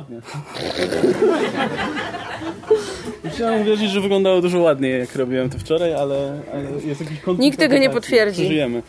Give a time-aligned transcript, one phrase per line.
[0.00, 0.20] ładnie.
[3.34, 7.38] Chciałem wierzyć, że wyglądało dużo ładniej, jak robiłem to wczoraj, ale, ale jest jakiś konflikt.
[7.38, 8.46] Nikt tego nie potwierdzi.
[8.46, 8.82] Żyjemy.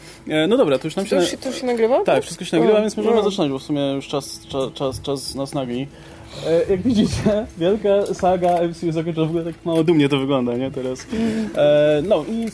[0.48, 1.16] No dobra, to już nam się...
[1.16, 2.04] To już, to już się nagrywa?
[2.04, 3.24] Tak, wszystko się nagrywa, więc możemy no.
[3.24, 5.88] zaczynać, bo w sumie już czas, czas, czas, czas nas nagli.
[6.48, 10.72] E, jak widzicie, wielka saga MCU zakończyła w ogóle tak mało dumnie to wygląda, nie,
[10.72, 11.08] teraz.
[11.56, 12.46] E, no i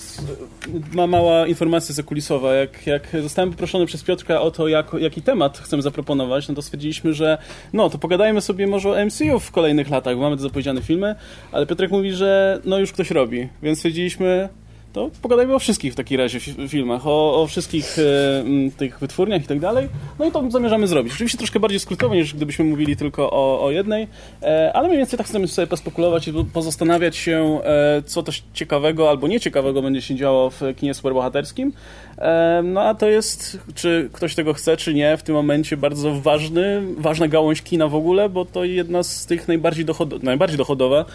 [0.94, 2.54] ma mała informacja zakulisowa.
[2.54, 6.62] Jak, jak zostałem poproszony przez Piotrka o to, jak, jaki temat chcemy zaproponować, no to
[6.62, 7.38] stwierdziliśmy, że
[7.74, 11.16] no, to pogadajmy sobie może o MCU w kolejnych latach, bo mamy te zapowiedziane filmy,
[11.52, 14.50] ale Piotrek mówi, że no już ktoś robi, więc stwierdziliśmy,
[14.98, 19.44] to pogadajmy o wszystkich w takim razie fi- filmach, o, o wszystkich e, tych wytwórniach
[19.44, 19.88] i tak dalej.
[20.20, 21.14] No i to zamierzamy zrobić.
[21.14, 24.08] Oczywiście troszkę bardziej skrótowo niż gdybyśmy mówili tylko o, o jednej,
[24.42, 28.44] e, ale mniej więcej tak chcemy sobie pospekulować i po- pozastanawiać się, e, co też
[28.54, 31.74] ciekawego albo nieciekawego będzie się działo w kinie superbohaterskim.
[32.18, 36.22] E, no a to jest, czy ktoś tego chce, czy nie, w tym momencie bardzo
[36.22, 41.06] ważny, ważna gałąź kina w ogóle, bo to jedna z tych najbardziej, dochod najbardziej dochodowa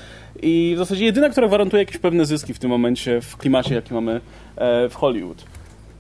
[0.43, 3.95] i w zasadzie jedyna, która gwarantuje jakieś pewne zyski w tym momencie w klimacie, jaki
[3.95, 4.21] mamy
[4.57, 5.45] e, w Hollywood.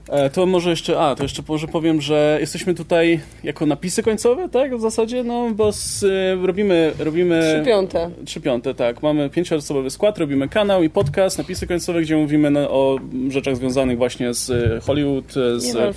[0.08, 4.48] E, To może jeszcze, a, to jeszcze może powiem, że jesteśmy tutaj jako napisy końcowe,
[4.48, 7.40] tak, w zasadzie, no, bo z, e, robimy, robimy...
[7.40, 8.10] Trzy piąte.
[8.24, 9.02] Trzy piąte, tak.
[9.02, 14.34] Mamy pięcioosobowy skład, robimy kanał i podcast, napisy końcowe, gdzie mówimy o rzeczach związanych właśnie
[14.34, 15.74] z Hollywood, z...
[15.74, 15.94] wal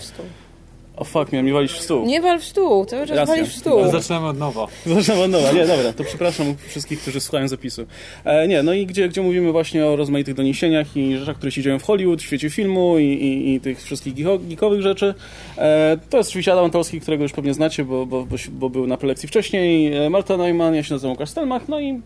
[0.97, 2.05] O fuck, miałem nie walić w stół.
[2.05, 3.35] Nie wal w stół, cały czas Jasne.
[3.35, 3.91] walisz w stół.
[3.91, 4.67] Zaczynamy od nowa.
[4.95, 5.51] Zaczynam od nowa.
[5.51, 7.85] Nie, dobra, to przepraszam wszystkich, którzy słuchają zapisu.
[8.25, 11.61] E, nie, no i gdzie, gdzie mówimy właśnie o rozmaitych doniesieniach i rzeczach, które się
[11.61, 15.13] dzieją w Hollywood, w świecie filmu i, i, i tych wszystkich geeko- geekowych rzeczy.
[15.57, 18.88] E, to jest oczywiście Adam Tolski, którego już pewnie znacie, bo, bo, bo, bo był
[18.88, 19.93] na prelekcji wcześniej.
[19.93, 21.89] E, Marta Neumann, ja się nazywam Łukasz Stelmach, no i...
[21.89, 22.01] E,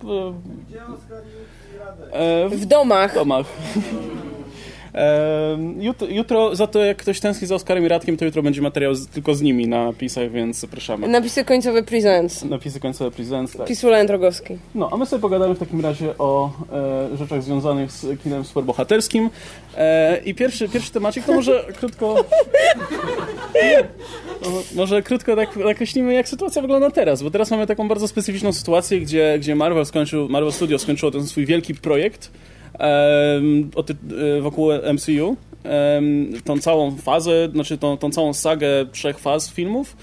[2.13, 3.11] e, W domach.
[3.11, 3.45] w domach.
[5.79, 8.95] Jutro, jutro, za to jak ktoś tęskni za Oskarem i Radkiem, to jutro będzie materiał
[8.95, 11.07] z, tylko z nimi na napisach, więc zapraszamy.
[11.07, 12.43] Napisy końcowe Presents.
[12.45, 13.67] Napisy końcowe Presents, tak.
[13.67, 14.57] Pisula Drogowski.
[14.75, 16.51] No, a my sobie pogadamy w takim razie o
[17.13, 19.29] e, rzeczach związanych z kinem superbohaterskim.
[19.77, 22.25] E, I pierwszy, pierwszy temacik to może krótko...
[24.41, 28.53] No, może krótko tak nakreślimy, jak sytuacja wygląda teraz, bo teraz mamy taką bardzo specyficzną
[28.53, 32.31] sytuację, gdzie, gdzie Marvel skończył, Marvel Studios skończyło ten swój wielki projekt
[33.75, 33.83] o
[34.37, 35.37] e, wokół MCU.
[36.43, 39.97] tą całą fazę, znaczy tą, tą całą sagę trzech faz filmów.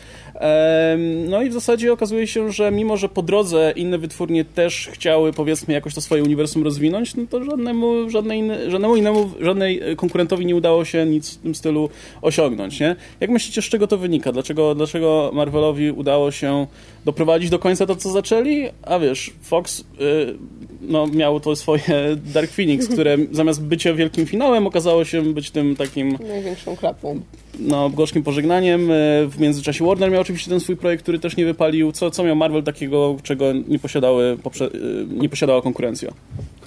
[1.28, 5.32] No i w zasadzie okazuje się, że mimo, że po drodze inne wytwórnie też chciały
[5.32, 10.56] powiedzmy jakoś to swoje uniwersum rozwinąć, no to żadnemu, żadnej, żadnemu innemu, żadnej konkurentowi nie
[10.56, 11.88] udało się nic w tym stylu
[12.22, 12.96] osiągnąć, nie?
[13.20, 14.32] Jak myślicie, z czego to wynika?
[14.32, 16.66] Dlaczego, dlaczego Marvelowi udało się
[17.04, 18.68] doprowadzić do końca to, co zaczęli?
[18.82, 19.84] A wiesz, Fox y,
[20.80, 21.82] no, miał to swoje
[22.34, 27.20] Dark Phoenix, które zamiast bycia wielkim finałem okazało się być tym takim Największą klapą.
[27.58, 28.90] No, gorzkim pożegnaniem.
[28.90, 28.94] E,
[29.26, 31.92] W międzyczasie Warner miał oczywiście ten swój projekt, który też nie wypalił.
[31.92, 34.68] Co, co miał Marvel takiego, czego nie, posiadały e,
[35.08, 36.10] nie posiadała konkurencja?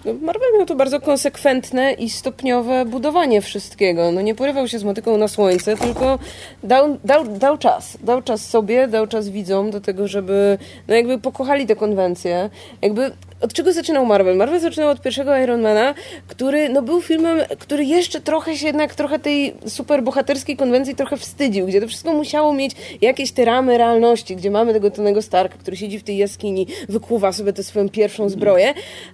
[0.05, 4.11] No, Marvel miał to bardzo konsekwentne i stopniowe budowanie wszystkiego.
[4.11, 6.19] No nie porywał się z motyką na słońce, tylko
[6.63, 7.97] dał, dał, dał czas.
[8.03, 10.57] Dał czas sobie, dał czas widzom do tego, żeby
[10.87, 12.49] no jakby pokochali te konwencje.
[12.81, 13.11] Jakby
[13.41, 14.37] od czego zaczynał Marvel?
[14.37, 15.93] Marvel zaczynał od pierwszego Ironmana,
[16.27, 21.67] który no, był filmem, który jeszcze trochę się jednak, trochę tej superbohaterskiej konwencji trochę wstydził,
[21.67, 25.77] gdzie to wszystko musiało mieć jakieś te ramy realności, gdzie mamy tego Tonego Starka, który
[25.77, 28.73] siedzi w tej jaskini, wykuwa sobie tę swoją pierwszą zbroję,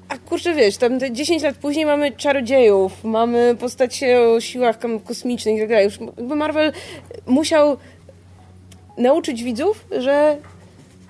[0.09, 5.55] a kurczę wiesz, tam te 10 lat później mamy czarodziejów, mamy postacie o siłach kosmicznych
[5.55, 5.85] i tak dalej.
[5.85, 5.99] Już
[6.35, 6.71] Marvel
[7.25, 7.77] musiał
[8.97, 10.37] nauczyć widzów, że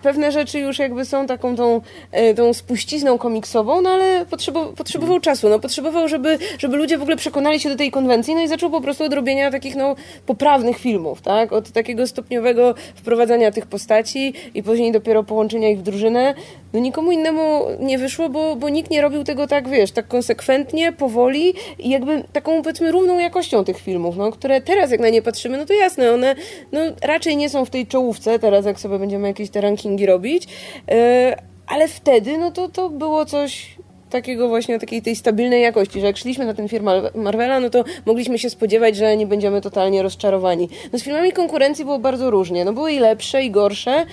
[0.05, 5.19] pewne rzeczy już jakby są taką tą, e, tą spuścizną komiksową, no ale potrzebował, potrzebował
[5.19, 8.47] czasu, no potrzebował, żeby, żeby ludzie w ogóle przekonali się do tej konwencji, no i
[8.47, 9.95] zaczął po prostu od robienia takich no
[10.25, 15.81] poprawnych filmów, tak, od takiego stopniowego wprowadzania tych postaci i później dopiero połączenia ich w
[15.81, 16.33] drużynę,
[16.75, 20.91] no nikomu innemu nie wyszło, bo, bo nikt nie robił tego tak, wiesz, tak konsekwentnie,
[20.91, 25.21] powoli i jakby taką powiedzmy równą jakością tych filmów, no, które teraz jak na nie
[25.21, 26.35] patrzymy, no to jasne, one
[26.71, 30.47] no, raczej nie są w tej czołówce, teraz jak sobie będziemy jakieś te rankingi robić,
[30.89, 31.37] e,
[31.67, 33.74] ale wtedy no to, to było coś
[34.15, 37.69] takiego właśnie takiej tej stabilnej jakości, że jak szliśmy na ten film Mar- Marvela, no
[37.69, 40.69] to mogliśmy się spodziewać, że nie będziemy totalnie rozczarowani.
[40.93, 42.65] No z filmami konkurencji było bardzo różnie.
[42.65, 44.05] No były i lepsze, i gorsze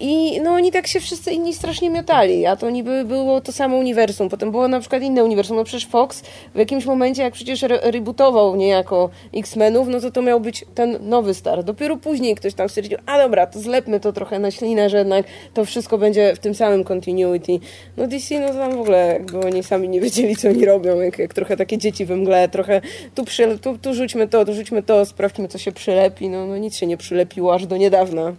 [0.00, 3.76] i no oni tak się wszyscy inni strasznie miotali, a to niby było to samo
[3.76, 4.28] uniwersum.
[4.28, 5.56] Potem było na przykład inne uniwersum.
[5.56, 6.22] No przecież Fox
[6.54, 10.98] w jakimś momencie, jak przecież re- rebootował niejako X-Menów, no to to miał być ten
[11.00, 11.66] nowy start.
[11.66, 15.26] Dopiero później ktoś tam stwierdził, a dobra, to zlepmy to trochę na ślinę, że jednak
[15.54, 17.60] to wszystko będzie w tym samym continuity.
[17.96, 21.00] No DC, no to tam w ogóle jakby oni sami nie wiedzieli, co oni robią,
[21.00, 22.80] jak, jak trochę takie dzieci we mgle, trochę
[23.14, 26.28] tu, przy, tu, tu rzućmy to, tu rzućmy to, sprawdźmy, co się przylepi.
[26.28, 28.32] No, no nic się nie przylepiło aż do niedawna.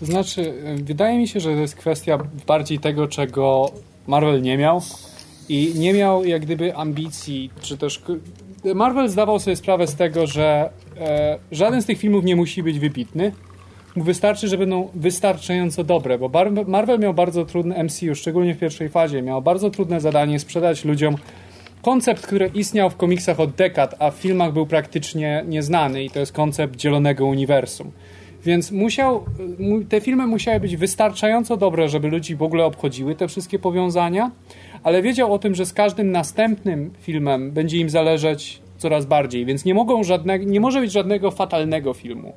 [0.00, 3.70] To znaczy, wydaje mi się, że to jest kwestia bardziej tego, czego
[4.06, 4.82] Marvel nie miał
[5.48, 8.02] i nie miał jak gdyby ambicji, czy też
[8.74, 10.70] Marvel zdawał sobie sprawę z tego, że
[11.00, 13.32] e, żaden z tych filmów nie musi być wybitny.
[14.02, 16.30] Wystarczy, że będą wystarczająco dobre, bo
[16.66, 21.16] Marvel miał bardzo trudny MCU, szczególnie w pierwszej fazie, miał bardzo trudne zadanie sprzedać ludziom
[21.82, 26.20] koncept, który istniał w komiksach od dekad, a w filmach był praktycznie nieznany i to
[26.20, 27.90] jest koncept dzielonego uniwersum.
[28.44, 29.24] Więc musiał,
[29.88, 34.30] te filmy musiały być wystarczająco dobre, żeby ludzi w ogóle obchodziły te wszystkie powiązania,
[34.82, 39.64] ale wiedział o tym, że z każdym następnym filmem będzie im zależeć coraz bardziej, więc
[39.64, 42.32] nie, mogą żadne, nie może być żadnego fatalnego filmu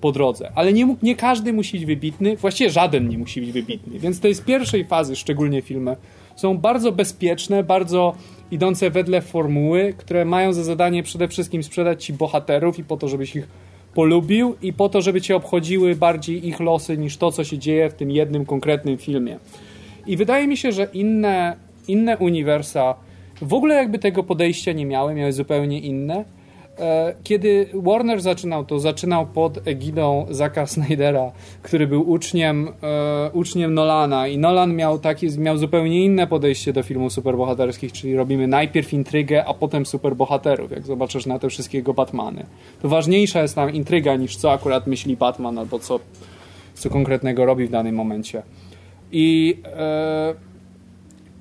[0.00, 0.52] po drodze.
[0.54, 4.34] Ale nie, nie każdy musi być wybitny, właściwie żaden nie musi być wybitny, więc tej
[4.34, 5.96] z pierwszej fazy, szczególnie filmy,
[6.36, 8.14] są bardzo bezpieczne, bardzo
[8.50, 13.08] idące wedle formuły, które mają za zadanie przede wszystkim sprzedać ci bohaterów i po to,
[13.08, 13.48] żebyś ich
[13.94, 17.90] polubił i po to, żeby cię obchodziły bardziej ich losy niż to, co się dzieje
[17.90, 19.38] w tym jednym konkretnym filmie.
[20.06, 21.56] I wydaje mi się, że inne,
[21.88, 22.94] inne uniwersa
[23.42, 26.24] w ogóle jakby tego podejścia nie miały, miały zupełnie inne.
[26.80, 31.32] E, kiedy Warner zaczynał, to zaczynał pod egidą Zacka Snydera,
[31.62, 36.82] który był uczniem, e, uczniem Nolana i Nolan miał, taki, miał zupełnie inne podejście do
[36.82, 41.94] filmów superbohaterskich, czyli robimy najpierw intrygę, a potem superbohaterów, jak zobaczysz na te wszystkie jego
[41.94, 42.46] Batmany.
[42.82, 46.00] To ważniejsza jest tam intryga niż co akurat myśli Batman albo co,
[46.74, 48.42] co konkretnego robi w danym momencie.
[49.12, 50.48] I e,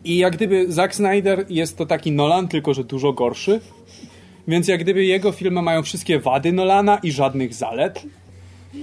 [0.08, 3.60] i jak gdyby Zack Snyder jest to taki Nolan, tylko że dużo gorszy.
[4.48, 8.04] Więc jak gdyby jego filmy mają wszystkie wady Nolana i żadnych zalet.
[8.74, 8.82] Yy,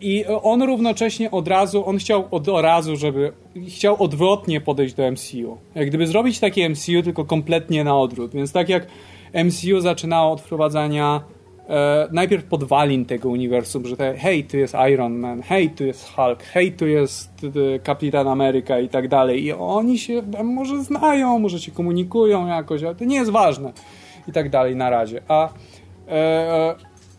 [0.00, 3.32] I on równocześnie od razu, on chciał od razu, żeby
[3.68, 5.56] chciał odwrotnie podejść do MCU.
[5.74, 8.32] Jak gdyby zrobić takie MCU, tylko kompletnie na odwrót.
[8.32, 8.86] Więc tak jak
[9.44, 11.20] MCU zaczynało od wprowadzania
[11.68, 16.12] e, najpierw podwalin tego uniwersum, że te, hej, tu jest Iron Man, hej, tu jest
[16.12, 17.30] Hulk, hej, tu jest
[17.74, 19.44] e, Kapitan Ameryka i tak dalej.
[19.44, 23.72] I oni się może znają, może się komunikują jakoś, ale to nie jest ważne
[24.28, 25.22] i tak dalej na razie.
[25.28, 25.48] A,
[26.08, 26.74] e, e,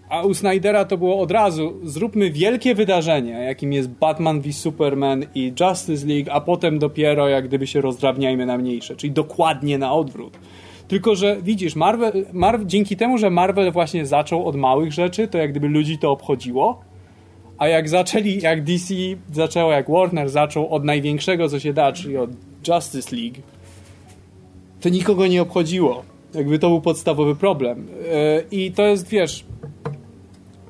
[0.09, 5.25] a u Snydera to było od razu zróbmy wielkie wydarzenie, jakim jest Batman v Superman
[5.35, 9.93] i Justice League, a potem dopiero jak gdyby się rozdrabniajmy na mniejsze, czyli dokładnie na
[9.93, 10.37] odwrót.
[10.87, 15.37] Tylko, że widzisz, Marvel, Marvel, dzięki temu, że Marvel właśnie zaczął od małych rzeczy, to
[15.37, 16.81] jak gdyby ludzi to obchodziło,
[17.57, 18.93] a jak zaczęli, jak DC
[19.33, 22.29] zaczęło, jak Warner zaczął od największego, co się da, czyli od
[22.67, 23.41] Justice League,
[24.81, 26.03] to nikogo nie obchodziło.
[26.37, 27.87] Jakby to był podstawowy problem.
[28.13, 29.45] E, I to jest, wiesz,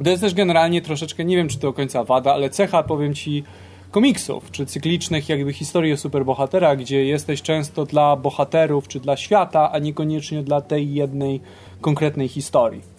[0.03, 3.13] to jest też generalnie troszeczkę, nie wiem czy to do końca wada, ale cecha, powiem
[3.13, 3.43] ci,
[3.91, 9.71] komiksów, czy cyklicznych jakby historii o superbohaterach, gdzie jesteś często dla bohaterów, czy dla świata,
[9.71, 11.41] a niekoniecznie dla tej jednej
[11.81, 12.96] konkretnej historii.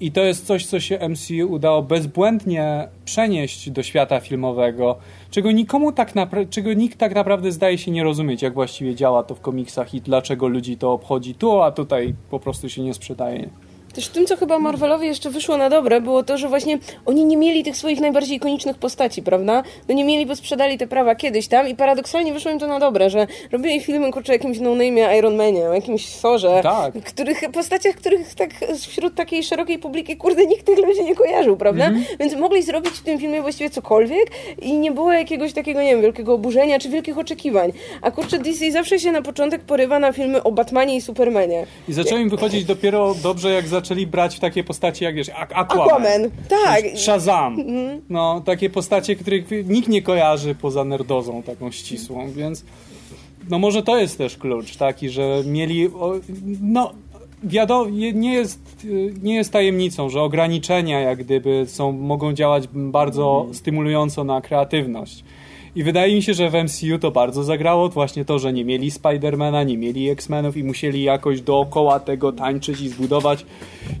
[0.00, 4.96] I to jest coś, co się MCU udało bezbłędnie przenieść do świata filmowego,
[5.30, 6.12] czego nikomu tak
[6.50, 10.00] czego nikt tak naprawdę zdaje się nie rozumieć, jak właściwie działa to w komiksach i
[10.00, 13.48] dlaczego ludzi to obchodzi tu, a tutaj po prostu się nie sprzedaje.
[13.98, 17.36] Też tym, co chyba Marvelowi jeszcze wyszło na dobre, było to, że właśnie oni nie
[17.36, 19.62] mieli tych swoich najbardziej ikonicznych postaci, prawda?
[19.88, 22.80] No nie mieli, bo sprzedali te prawa kiedyś tam i paradoksalnie wyszło im to na
[22.80, 26.94] dobre, że robili filmy, kurczę, jakimś no-name'ie Iron Manie, o jakimś Thorze, tak.
[27.04, 31.86] których, postaciach, których tak wśród takiej szerokiej publiki, kurde, nikt tych ludzi nie kojarzył, prawda?
[31.86, 32.16] Mm -hmm.
[32.20, 34.30] Więc mogli zrobić w tym filmie właściwie cokolwiek
[34.62, 37.72] i nie było jakiegoś takiego, nie wiem, wielkiego oburzenia czy wielkich oczekiwań.
[38.02, 41.66] A kurczę, DC zawsze się na początek porywa na filmy o Batmanie i Supermanie.
[41.88, 45.86] I zaczęły im wychodzić dopiero dobrze, jak zaczęli brać w takie postacie jak wiesz, Aquaman,
[45.86, 46.84] Aquaman tak.
[46.96, 47.60] Shazam.
[47.60, 48.02] Mhm.
[48.08, 52.64] No, takie postacie, których nikt nie kojarzy poza nerdozą taką ścisłą, więc
[53.50, 55.90] no może to jest też klucz taki, że mieli
[56.60, 56.92] no
[57.42, 58.86] wiadomo, nie jest,
[59.22, 65.24] nie jest tajemnicą, że ograniczenia jak gdyby są, mogą działać bardzo stymulująco na kreatywność.
[65.76, 67.88] I wydaje mi się, że w MCU to bardzo zagrało.
[67.88, 72.80] Właśnie to, że nie mieli Spidermana, nie mieli X-Menów i musieli jakoś dookoła tego tańczyć
[72.80, 73.46] i zbudować.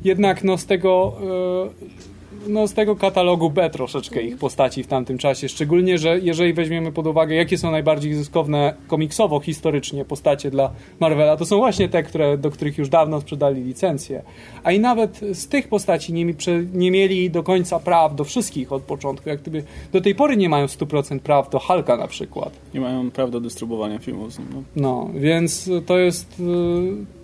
[0.04, 5.18] Jednak no z tego e, no, z tego katalogu B troszeczkę ich postaci w tamtym
[5.18, 5.48] czasie.
[5.48, 11.36] Szczególnie, że jeżeli weźmiemy pod uwagę, jakie są najbardziej zyskowne komiksowo, historycznie postacie dla Marvela,
[11.36, 14.22] to są właśnie te, które, do których już dawno sprzedali licencje.
[14.64, 16.34] A i nawet z tych postaci nie,
[16.74, 19.28] nie mieli do końca praw do wszystkich od początku.
[19.28, 22.52] Jak gdyby do tej pory nie mają 100% praw do Hulka na przykład.
[22.74, 24.48] Nie mają praw do dystrybuowania filmów z nim.
[24.54, 24.62] No.
[24.76, 26.44] no, więc to jest y,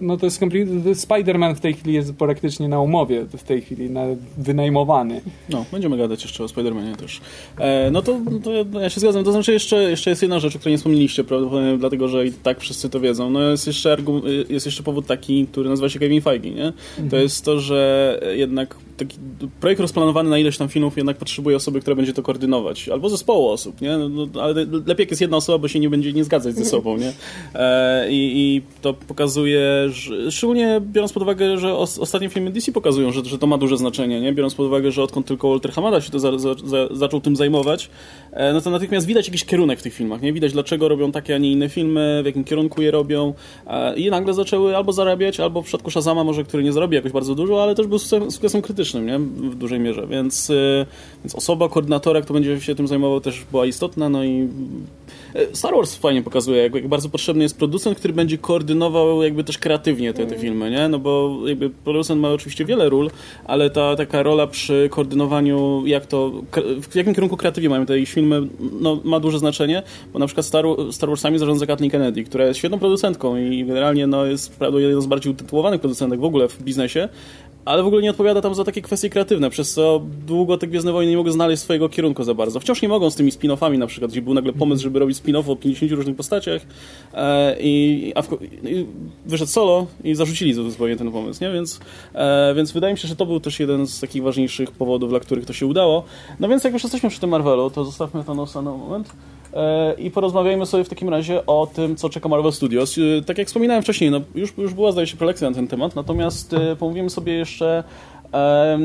[0.01, 4.03] no to jest Spider-Man w tej chwili jest praktycznie na umowie w tej chwili, na,
[4.39, 5.04] wynajmowany
[5.49, 7.21] no, będziemy gadać jeszcze o Spider-Manie też.
[7.59, 9.25] E, no to, to, ja się zgadzam.
[9.25, 12.33] To znaczy jeszcze, jeszcze jest jedna rzecz, o której nie wspomnieliście, prawdopodobnie dlatego, że i
[12.33, 13.31] tak wszyscy to wiedzą.
[13.31, 13.97] No jest jeszcze,
[14.49, 16.67] jest jeszcze powód taki, który nazywa się Kevin Feige, nie?
[16.67, 17.11] Mhm.
[17.11, 19.19] To jest to, że jednak taki
[19.61, 23.49] projekt rozplanowany na ileś tam filmów jednak potrzebuje osoby, która będzie to koordynować, albo zespołu
[23.49, 23.99] osób, nie?
[23.99, 26.65] No, no, ale lepiej jak jest jedna osoba, bo się nie będzie nie zgadzać ze
[26.65, 27.13] sobą, nie?
[27.55, 32.73] E, i, I to pokazuje, że, szczególnie biorąc pod uwagę, że os, ostatnie filmy DC
[32.73, 34.33] pokazują, że, że to ma duże znaczenie, nie?
[34.33, 37.37] Biorąc pod uwagę, że odkąd tylko Walter Hamada się to za, za, za, zaczął tym
[37.37, 37.91] zajmować,
[38.33, 40.33] e, no to natychmiast widać jakiś kierunek w tych filmach, nie?
[40.33, 43.35] Widać dlaczego robią takie, a nie inne filmy, w jakim kierunku je robią
[43.67, 47.13] e, i nagle zaczęły albo zarabiać, albo w przypadku Shazama może, który nie zarobi jakoś
[47.13, 49.19] bardzo dużo, ale też był sukcesem krytycznym, nie?
[49.51, 50.87] W dużej mierze, więc, e,
[51.25, 54.49] więc osoba, koordynatora, kto będzie się tym zajmował też była istotna, no i
[55.53, 59.59] Star Wars fajnie pokazuje, jak, jak, bardzo potrzebny jest producent, który będzie koordynował jakby też
[59.59, 60.89] kreatywnie te, te filmy, nie?
[60.89, 63.11] No bo jakby producent ma oczywiście wiele ról,
[63.45, 66.33] ale ta taka rola przy koordynowaniu, jak to,
[66.91, 68.43] w jakim kierunku kreatywnie mają te filmy,
[68.81, 72.59] no, ma duże znaczenie, bo na przykład Star, Star Warsami zarządza Kathleen Kennedy, która jest
[72.59, 76.63] świetną producentką i generalnie no, jest prawda, jedną z bardziej utytułowanych producentek w ogóle w
[76.63, 77.09] biznesie,
[77.65, 80.93] ale w ogóle nie odpowiada tam za takie kwestie kreatywne, przez co długo te Gwiezdne
[80.93, 82.61] Wojny nie mogły znaleźć swojego kierunku za bardzo.
[82.61, 85.51] Wciąż nie mogą z tymi spin-offami na przykład, gdzie był nagle pomysł, żeby robić spin-off
[85.51, 86.63] o 50 różnych postaciach
[87.15, 88.29] e, i, a w,
[88.65, 88.87] i
[89.27, 91.53] wyszedł solo i zarzucili zupełnie ten pomysł, nie?
[91.53, 91.81] Więc,
[92.15, 95.21] e, więc wydaje mi się, że to był też jeden z takich ważniejszych powodów, dla
[95.21, 96.05] których to się udało.
[96.41, 99.15] No więc jak już jesteśmy przy tym Marvelu, to zostawmy to nosa na moment
[99.99, 102.97] i porozmawiajmy sobie w takim razie o tym, co czeka Marvel Studios.
[103.27, 106.57] Tak jak wspominałem wcześniej, no już, już była zdaje się prelekcja na ten temat, natomiast
[106.79, 107.85] pomówimy sobie jeszcze jeszcze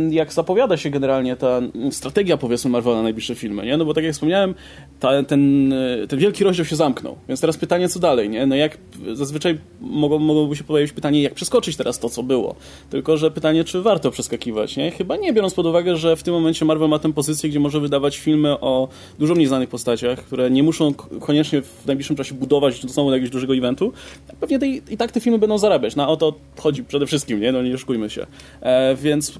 [0.09, 3.77] jak zapowiada się generalnie ta strategia, powiedzmy, Marvela na najbliższe filmy, nie?
[3.77, 4.55] No bo tak jak wspomniałem,
[4.99, 5.73] ta, ten,
[6.09, 8.45] ten wielki rozdział się zamknął, więc teraz pytanie, co dalej, nie?
[8.45, 8.77] No jak
[9.13, 12.55] zazwyczaj mogą, mogłoby się pojawić pytanie, jak przeskoczyć teraz to, co było.
[12.89, 14.91] Tylko, że pytanie, czy warto przeskakiwać, nie?
[14.91, 17.79] Chyba nie, biorąc pod uwagę, że w tym momencie Marvel ma tę pozycję, gdzie może
[17.79, 18.87] wydawać filmy o
[19.19, 23.31] dużo mniej znanych postaciach, które nie muszą koniecznie w najbliższym czasie budować znowu do jakiegoś
[23.31, 23.93] dużego eventu.
[24.39, 25.95] Pewnie te, i tak te filmy będą zarabiać.
[25.95, 27.51] No o to chodzi przede wszystkim, nie?
[27.51, 28.25] No nie oszukujmy się.
[28.61, 29.38] E, więc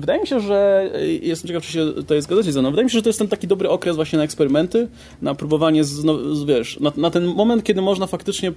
[0.00, 2.70] wydaje mi się, że y, jestem ciekaw, czy się tutaj zgadzacie ze mną.
[2.70, 4.88] Wydaje mi się, że to jest ten taki dobry okres właśnie na eksperymenty,
[5.22, 8.52] na próbowanie, z, no, wiesz, na, na, ten moment, kiedy można faktycznie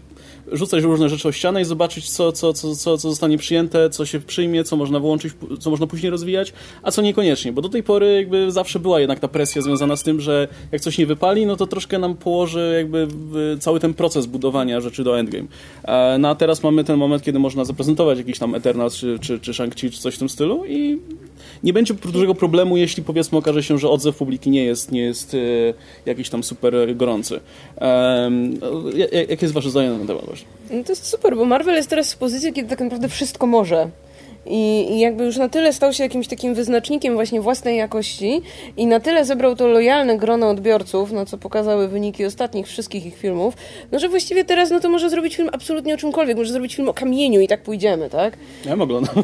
[0.51, 4.05] rzucać różne rzeczy o ścianę i zobaczyć, co, co, co, co, co zostanie przyjęte, co
[4.05, 6.53] się przyjmie, co można wyłączyć, co można później rozwijać,
[6.83, 7.51] a co niekoniecznie.
[7.51, 10.81] Bo do tej pory jakby zawsze była jednak ta presja związana z tym, że jak
[10.81, 13.07] coś nie wypali, no to troszkę nam położy jakby
[13.59, 15.47] cały ten proces budowania rzeczy do endgame.
[16.19, 19.51] No a teraz mamy ten moment, kiedy można zaprezentować jakiś tam Eternal czy, czy, czy
[19.51, 20.99] Shang-Chi, czy coś w tym stylu i
[21.63, 25.33] nie będzie dużego problemu, jeśli powiedzmy okaże się, że odzew publiki nie jest, nie jest
[25.33, 25.37] e,
[26.05, 27.39] jakiś tam super gorący.
[27.81, 28.59] Um,
[29.11, 30.47] jakie jest wasze zdanie na ten temat właśnie?
[30.71, 33.89] No to jest super, bo Marvel jest teraz w pozycji, kiedy tak naprawdę wszystko może.
[34.45, 38.41] I, I, jakby już na tyle stał się jakimś takim wyznacznikiem właśnie własnej jakości
[38.77, 43.17] i na tyle zebrał to lojalne grono odbiorców, na co pokazały wyniki ostatnich wszystkich ich
[43.17, 43.53] filmów,
[43.91, 46.89] no że właściwie teraz no to może zrobić film absolutnie o czymkolwiek, może zrobić film
[46.89, 48.37] o kamieniu i tak pójdziemy, tak?
[48.65, 49.23] Ja mogę, no.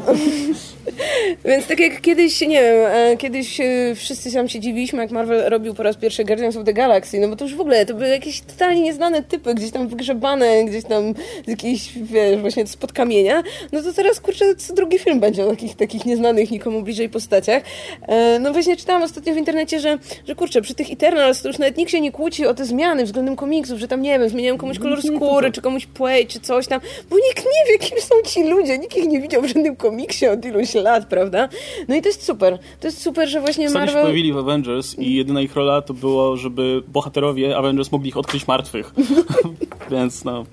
[1.44, 5.50] Więc tak jak kiedyś, nie wiem, e, kiedyś e, wszyscy sam się dziwiliśmy, jak Marvel
[5.50, 7.94] robił po raz pierwszy Guardians of the Galaxy, no bo to już w ogóle, to
[7.94, 11.14] były jakieś totalnie nieznane typy, gdzieś tam wygrzebane, gdzieś tam
[11.46, 13.42] z jakiejś, wiesz, właśnie spod kamienia,
[13.72, 17.62] no to teraz, kurczę, co drugi film będzie o takich, takich nieznanych nikomu bliżej postaciach.
[18.08, 21.58] E, no właśnie czytałam ostatnio w internecie, że, że kurczę, przy tych Eternals to już
[21.58, 24.58] nawet nikt się nie kłóci o te zmiany względem komiksów, że tam, nie wiem, zmieniają
[24.58, 26.80] komuś kolor skóry, czy komuś płeć, czy coś tam,
[27.10, 30.26] bo nikt nie wie, kim są ci ludzie, nikt ich nie widział w żadnym komiksie
[30.26, 31.48] od iluś lat, prawda?
[31.88, 32.58] No i to jest super.
[32.80, 33.94] To jest super, że właśnie Marvel...
[33.94, 38.16] się pojawili w Avengers i jedyna ich rola to było, żeby bohaterowie Avengers mogli ich
[38.16, 38.94] odkryć martwych.
[39.90, 40.44] Więc no...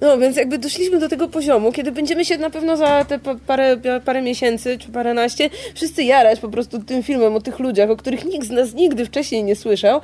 [0.00, 3.76] No, więc jakby doszliśmy do tego poziomu, kiedy będziemy się na pewno za te parę,
[4.04, 8.24] parę miesięcy czy paręnaście wszyscy jarać po prostu tym filmem o tych ludziach, o których
[8.24, 10.00] nikt z nas nigdy wcześniej nie słyszał.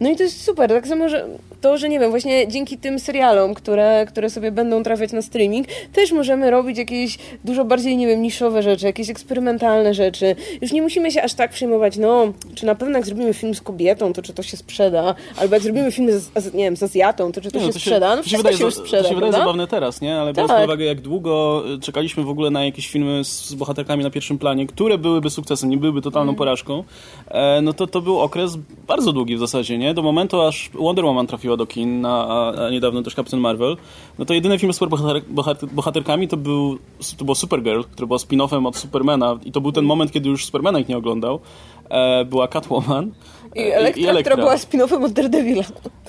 [0.00, 0.70] No i to jest super.
[0.70, 1.26] Tak samo, że
[1.60, 5.66] to, że nie wiem, właśnie dzięki tym serialom, które, które sobie będą trafiać na streaming,
[5.92, 10.36] też możemy robić jakieś dużo bardziej, nie wiem, niszowe rzeczy, jakieś eksperymentalne rzeczy.
[10.62, 13.60] Już nie musimy się aż tak przejmować, no, czy na pewno jak zrobimy film z
[13.60, 17.32] kobietą, to czy to się sprzeda, albo jak zrobimy film z, nie wiem, z Azjatą,
[17.32, 18.16] to czy to nie, się, to się sprzeda.
[18.16, 20.20] No, wszystko się już sprzeda, To się wydaje zabawne teraz, nie?
[20.20, 20.36] Ale tak.
[20.36, 24.10] biorąc pod uwagę, jak długo y, czekaliśmy w ogóle na jakieś filmy z, bohaterkami na
[24.10, 26.36] pierwszym planie, które byłyby sukcesem, nie byłyby totalną mm.
[26.36, 26.84] porażką,
[27.28, 29.94] e, no to to był okres bardzo długi w zasadzie, nie?
[29.94, 33.76] Do momentu, aż Wonder Woman trafiła do kin, a, a niedawno też Captain Marvel,
[34.18, 36.78] no to jedyny film z bohater, bohater, bohaterkami to był
[37.16, 40.44] to było Supergirl, który był spin-offem od Supermana i to był ten moment, kiedy już
[40.44, 41.40] Supermana ich nie oglądał.
[41.88, 43.12] E, była Catwoman.
[43.54, 44.22] I Elektra, I Elektra.
[44.22, 45.64] która była spin-offem od Daredevila.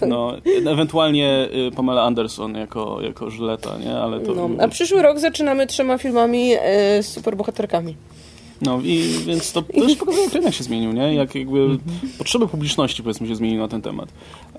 [0.08, 0.34] No,
[0.66, 3.98] ewentualnie y, Pamela Anderson jako, jako Żyleta, nie?
[3.98, 4.34] Ale to...
[4.34, 7.96] No, a przyszły rok zaczynamy trzema filmami e, z superbohaterkami.
[8.62, 11.14] No i więc to też pokazuje, jak rynek się zmienił, nie?
[11.14, 11.80] Jak jakby mhm.
[12.18, 14.10] potrzeby publiczności, powiedzmy, się zmieniły na ten temat.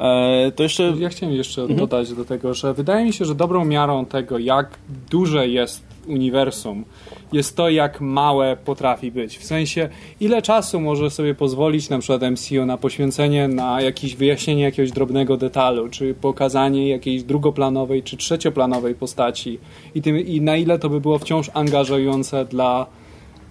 [0.00, 0.94] E, to jeszcze...
[0.98, 1.78] Ja chciałem jeszcze mhm.
[1.78, 4.70] dodać do tego, że wydaje mi się, że dobrą miarą tego, jak
[5.10, 6.84] duże jest uniwersum
[7.32, 9.38] jest to, jak małe potrafi być.
[9.38, 9.88] W sensie,
[10.20, 15.36] ile czasu może sobie pozwolić na przykład MCU na poświęcenie na jakieś wyjaśnienie jakiegoś drobnego
[15.36, 19.58] detalu, czy pokazanie jakiejś drugoplanowej, czy trzecioplanowej postaci
[19.94, 22.86] i, tym, i na ile to by było wciąż angażujące dla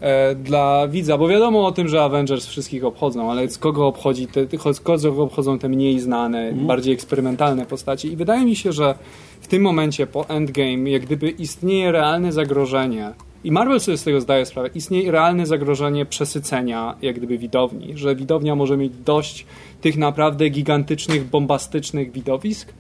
[0.01, 4.27] e, dla widza, bo wiadomo o tym, że Avengers wszystkich obchodzą, ale z kogo obchodzi
[4.27, 4.47] te,
[4.83, 6.67] kogo obchodzą te mniej znane, mm.
[6.67, 8.95] bardziej eksperymentalne postaci i wydaje mi się, że
[9.41, 14.21] w tym momencie po Endgame jak gdyby istnieje realne zagrożenie i Marvel sobie z tego
[14.21, 14.69] zdaje sprawę.
[14.75, 19.45] Istnieje realne zagrożenie przesycenia jak gdyby widowni, że widownia może mieć dość
[19.81, 22.73] tych naprawdę gigantycznych, bombastycznych widowisk.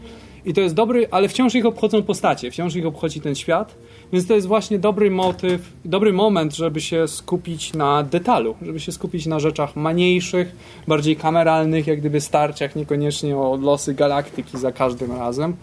[0.45, 3.77] I to jest dobry, ale wciąż ich obchodzą postacie, wciąż ich obchodzi ten świat,
[4.13, 8.91] więc to jest właśnie dobry motyw, dobry moment, żeby się skupić na detalu, żeby się
[8.91, 10.55] skupić na rzeczach mniejszych,
[10.87, 15.55] bardziej kameralnych, jak gdyby starciach, niekoniecznie o losy galaktyki za każdym razem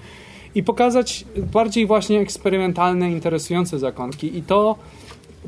[0.54, 4.38] i pokazać bardziej właśnie eksperymentalne, interesujące zakonki.
[4.38, 4.76] I to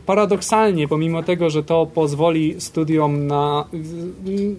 [0.07, 3.65] paradoksalnie, pomimo tego, że to pozwoli studiom na,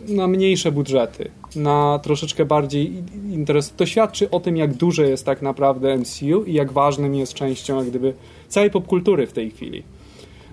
[0.08, 2.94] na mniejsze budżety, na troszeczkę bardziej
[3.32, 7.34] interes, to świadczy o tym, jak duże jest tak naprawdę MCU i jak ważnym jest
[7.34, 8.14] częścią jak gdyby
[8.48, 9.84] całej popkultury w tej chwili.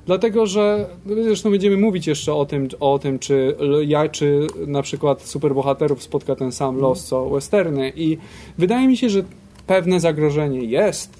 [0.07, 4.83] Dlatego, że no, zresztą będziemy mówić jeszcze o tym, o tym czy ja, czy na
[4.83, 8.19] przykład superbohaterów spotka ten sam los co westerny i
[8.59, 9.23] wydaje mi się, że
[9.69, 11.13] pewne zagrożenie jest,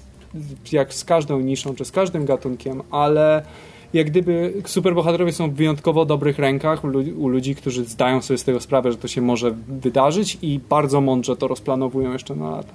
[0.71, 3.43] jak z każdą niszą czy z każdym gatunkiem, ale
[3.93, 6.83] jak gdyby superbohaterowie są w wyjątkowo dobrych rękach
[7.17, 11.01] u ludzi, którzy zdają sobie z tego sprawę, że to się może wydarzyć i bardzo
[11.01, 12.73] mądrze to rozplanowują jeszcze na lata.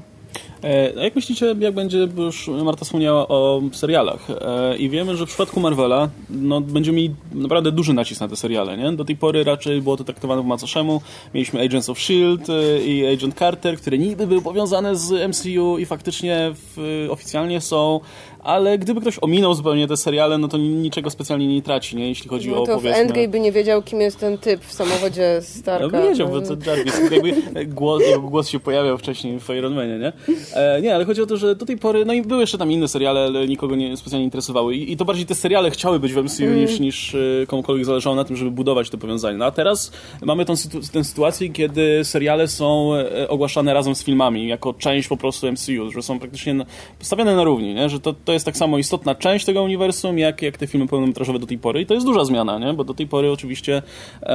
[0.65, 5.17] E, a jak myślicie, jak będzie, bo już Marta wspomniała o serialach e, i wiemy,
[5.17, 8.93] że w przypadku Marvela no, będziemy mieli naprawdę duży nacisk na te seriale, nie?
[8.93, 11.01] Do tej pory raczej było to traktowane w macoszemu.
[11.35, 12.53] Mieliśmy Agents of S.H.I.E.L.D.
[12.53, 18.01] E, i Agent Carter, które niby były powiązane z MCU i faktycznie w, oficjalnie są,
[18.45, 22.09] ale gdyby ktoś ominął zupełnie te seriale, no to niczego specjalnie nie traci, nie?
[22.09, 22.99] jeśli chodzi no o to powiedzmy...
[22.99, 26.01] w Endgame by nie wiedział, kim jest ten typ w samochodzie Starka.
[26.01, 27.11] No wiedział, bo to Jarvis.
[27.11, 30.13] Jakby głos, jego głos się pojawiał wcześniej w Iron Manie, nie?
[30.55, 32.73] E, nie, ale chodzi o to, że do tej pory, no i były jeszcze tam
[32.73, 34.77] inne seriale, ale nikogo nie specjalnie interesowały.
[34.77, 36.61] I, i to bardziej te seriale chciały być w MCU mm.
[36.61, 39.39] niż, niż e, komukolwiek zależało na tym, żeby budować to powiązanie.
[39.39, 44.05] No a teraz mamy tą sytu tę sytuację, kiedy seriale są e, ogłaszane razem z
[44.05, 46.57] filmami, jako część po prostu MCU, że są praktycznie
[46.99, 47.89] postawione na równi, nie?
[47.89, 51.39] że to, to jest tak samo istotna część tego uniwersum, jak, jak te filmy pełnometrażowe
[51.39, 51.81] do tej pory.
[51.81, 52.73] I to jest duża zmiana, nie?
[52.73, 53.83] bo do tej pory oczywiście
[54.23, 54.27] e,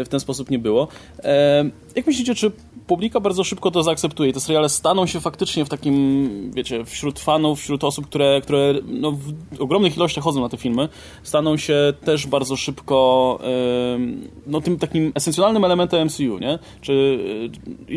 [0.00, 0.88] e, w ten sposób nie było.
[1.18, 1.64] E,
[1.96, 2.52] jak myślicie, czy
[2.86, 4.32] publika bardzo szybko to zaakceptuje?
[4.32, 9.12] Te seriale staną się faktycznie w takim, wiecie, wśród fanów, wśród osób, które, które no,
[9.12, 10.88] w ogromnych ilościach chodzą na te filmy,
[11.22, 13.38] staną się też bardzo szybko
[14.46, 16.58] no, tym takim esencjonalnym elementem MCU, nie?
[16.80, 17.18] Czy,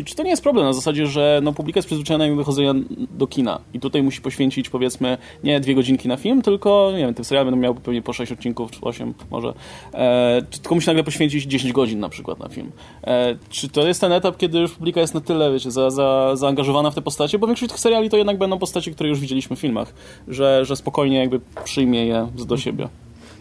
[0.04, 2.74] czy to nie jest problem na zasadzie, że no, publika jest przyzwyczajona do wychodzenia
[3.10, 7.14] do kina i tutaj musi poświęcić powiedzmy nie dwie godzinki na film, tylko nie wiem,
[7.14, 9.54] ten serial będą miał pewnie po 6 odcinków, 8 może,
[9.94, 12.72] e, czy tylko musi nagle poświęcić 10 godzin na przykład na film.
[13.04, 16.36] E, czy to jest ten etap, kiedy już publika jest na tyle, wiecie, za, za,
[16.36, 19.56] zaangażowana w te postacie, bo większość tych seriali to jednak będą postacie, które już widzieliśmy
[19.56, 19.94] w filmach,
[20.28, 22.88] że, że spokojnie jakby przyjmie je do siebie.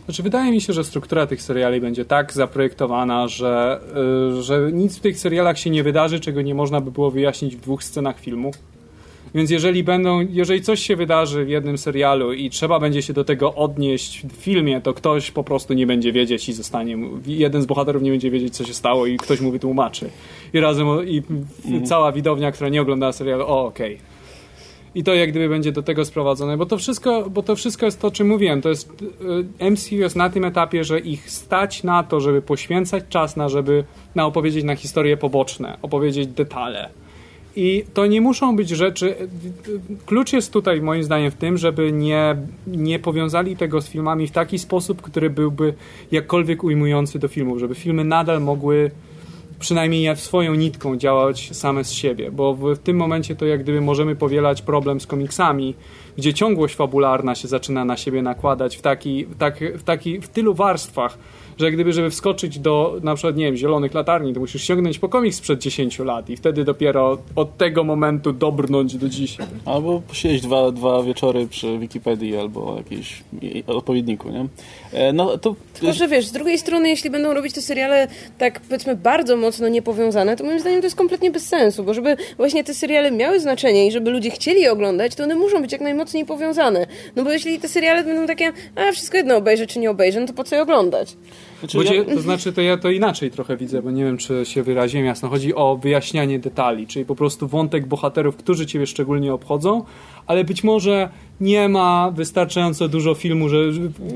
[0.06, 3.80] Znaczy, wydaje mi się, że struktura tych seriali będzie tak zaprojektowana, że,
[4.36, 7.56] yy, że nic w tych serialach się nie wydarzy, czego nie można by było wyjaśnić
[7.56, 8.52] w dwóch scenach filmu.
[9.36, 13.24] Więc jeżeli będą, jeżeli coś się wydarzy w jednym serialu i trzeba będzie się do
[13.24, 17.65] tego odnieść w filmie, to ktoś po prostu nie będzie wiedzieć i zostanie, jeden z
[17.65, 20.10] bohaterów nie będzie wiedzieć, co się stało i ktoś mu wytłumaczy.
[20.54, 21.22] I razem, i
[21.65, 21.86] mm.
[21.86, 23.96] cała widownia, która nie oglądała serialu, o okej.
[23.96, 24.12] Okay.
[24.96, 28.02] I to jak gdyby będzie do tego sprowadzone, bo to wszystko, bo to wszystko jest
[28.02, 28.62] to, o czym mówiłem.
[28.62, 28.89] To jest
[29.62, 33.50] y, MCU jest na tym etapie, że ich stać na to, żeby poświęcać czas na,
[33.50, 33.84] żeby
[34.15, 36.89] na opowiedzieć na historie poboczne, opowiedzieć detale
[37.56, 39.16] i to nie muszą być rzeczy.
[40.06, 42.36] Klucz jest tutaj, moim zdaniem, w tym, żeby nie,
[42.68, 45.74] nie powiązali tego z filmami w taki sposób, który byłby
[46.12, 48.92] jakkolwiek ujmujący do filmów, żeby filmy nadal mogły
[49.60, 54.16] przynajmniej swoją nitką działać same z siebie, bo w tym momencie to jak gdyby możemy
[54.16, 55.76] powielać problem z komiksami,
[56.18, 60.28] gdzie ciągłość fabularna się zaczyna na siebie nakładać w, taki, w, taki, w, taki, w
[60.28, 61.18] tylu warstwach,
[61.58, 65.10] że gdyby, żeby wskoczyć do na przykład, nie wiem, zielonych latarni, to musisz sięgnąć po
[65.10, 69.48] komiks sprzed 10 lat i wtedy dopiero od tego momentu dobrnąć do dzisiaj.
[69.66, 73.24] Albo posiedzieć dwa, dwa wieczory przy Wikipedii albo jakimś
[73.68, 74.46] odpowiedniku, nie?
[74.94, 75.56] E, no, to...
[75.74, 79.68] Tylko, że wiesz, z drugiej strony, jeśli będą robić te seriale tak, powiedzmy, bardzo mocno
[79.68, 83.40] niepowiązane, to moim zdaniem to jest kompletnie bez sensu, bo żeby właśnie te seriale miały
[83.40, 86.88] znaczenie i żeby ludzie chcieli je oglądać, to one muszą być jak najmocniej powiązane.
[87.16, 90.28] No bo jeśli te seriale będą takie, a wszystko jedno obejrzę czy nie obejrzę, no
[90.28, 91.16] to po co je oglądać?
[91.67, 92.15] Znaczy, ja...
[92.15, 95.30] To znaczy, to ja to inaczej trochę widzę, bo nie wiem, czy się wyraziłem jasno.
[95.30, 99.84] Chodzi o wyjaśnianie detali, czyli po prostu wątek bohaterów, którzy ciebie szczególnie obchodzą,
[100.28, 101.10] ale być może
[101.41, 103.58] nie ma wystarczająco dużo filmu, że,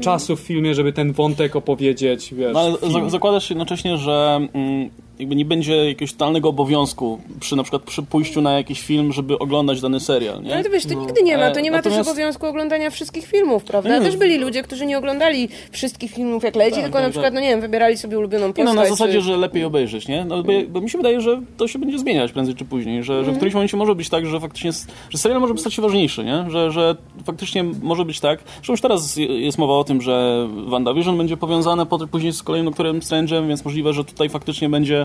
[0.02, 2.34] czasu w filmie, żeby ten wątek opowiedzieć.
[2.34, 7.64] Wiesz, no, ale zakładasz jednocześnie, że mm, jakby nie będzie jakiegoś totalnego obowiązku przy na
[7.64, 10.44] przykład przy pójściu na jakiś film, żeby oglądać dany serial.
[10.44, 10.54] Nie?
[10.54, 11.02] Ale to wiesz, to no.
[11.02, 11.52] nigdy nie ma.
[11.52, 12.02] To nie ma Natomiast...
[12.02, 14.00] też obowiązku oglądania wszystkich filmów, prawda?
[14.00, 17.10] Nie, też byli ludzie, którzy nie oglądali wszystkich filmów jak leci, tak, tylko tak, na
[17.10, 17.34] przykład, tak.
[17.34, 18.58] no nie wiem, wybierali sobie ulubioną postać.
[18.58, 19.22] Nie, no na zasadzie, czy...
[19.22, 20.26] że lepiej obejrzeć, nie?
[20.26, 23.14] No, bo, bo, mi się wydaje, że to się będzie zmieniać prędzej czy później, że,
[23.14, 23.36] że w mhm.
[23.36, 24.72] którymś momencie może być tak, że faktycznie,
[25.10, 26.46] że serial może stać się ważniejszy, nie?
[26.50, 31.18] Że, że faktycznie może być tak, że już teraz jest mowa o tym, że WandaVision
[31.18, 35.05] będzie powiązane później z kolejnym którym Strange'em, więc możliwe, że tutaj faktycznie będzie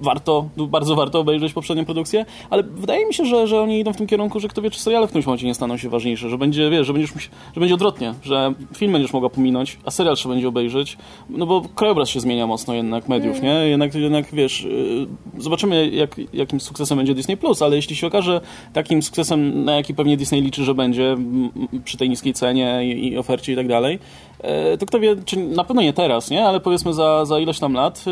[0.00, 3.96] warto, bardzo warto obejrzeć poprzednią produkcję, ale wydaje mi się, że, że oni idą w
[3.96, 6.38] tym kierunku, że kto wie, czy seriale w którymś momencie nie staną się ważniejsze, że
[6.38, 7.10] będzie, wiesz, że, będziesz,
[7.54, 10.96] że będzie odwrotnie, że film będziesz mogła pominąć, a serial trzeba będzie obejrzeć,
[11.30, 13.44] no bo krajobraz się zmienia mocno jednak mediów, mm.
[13.44, 13.68] nie?
[13.68, 15.06] Jednak, jednak wiesz, y,
[15.38, 18.40] zobaczymy jak, jakim sukcesem będzie Disney+, Plus, ale jeśli się okaże
[18.72, 21.16] takim sukcesem, na jaki pewnie Disney liczy, że będzie
[21.84, 23.98] przy tej niskiej cenie i, i ofercie i tak dalej,
[24.40, 26.44] e, to kto wie, czy na pewno nie teraz, nie?
[26.44, 28.04] Ale powiedzmy za, za ileś tam lat,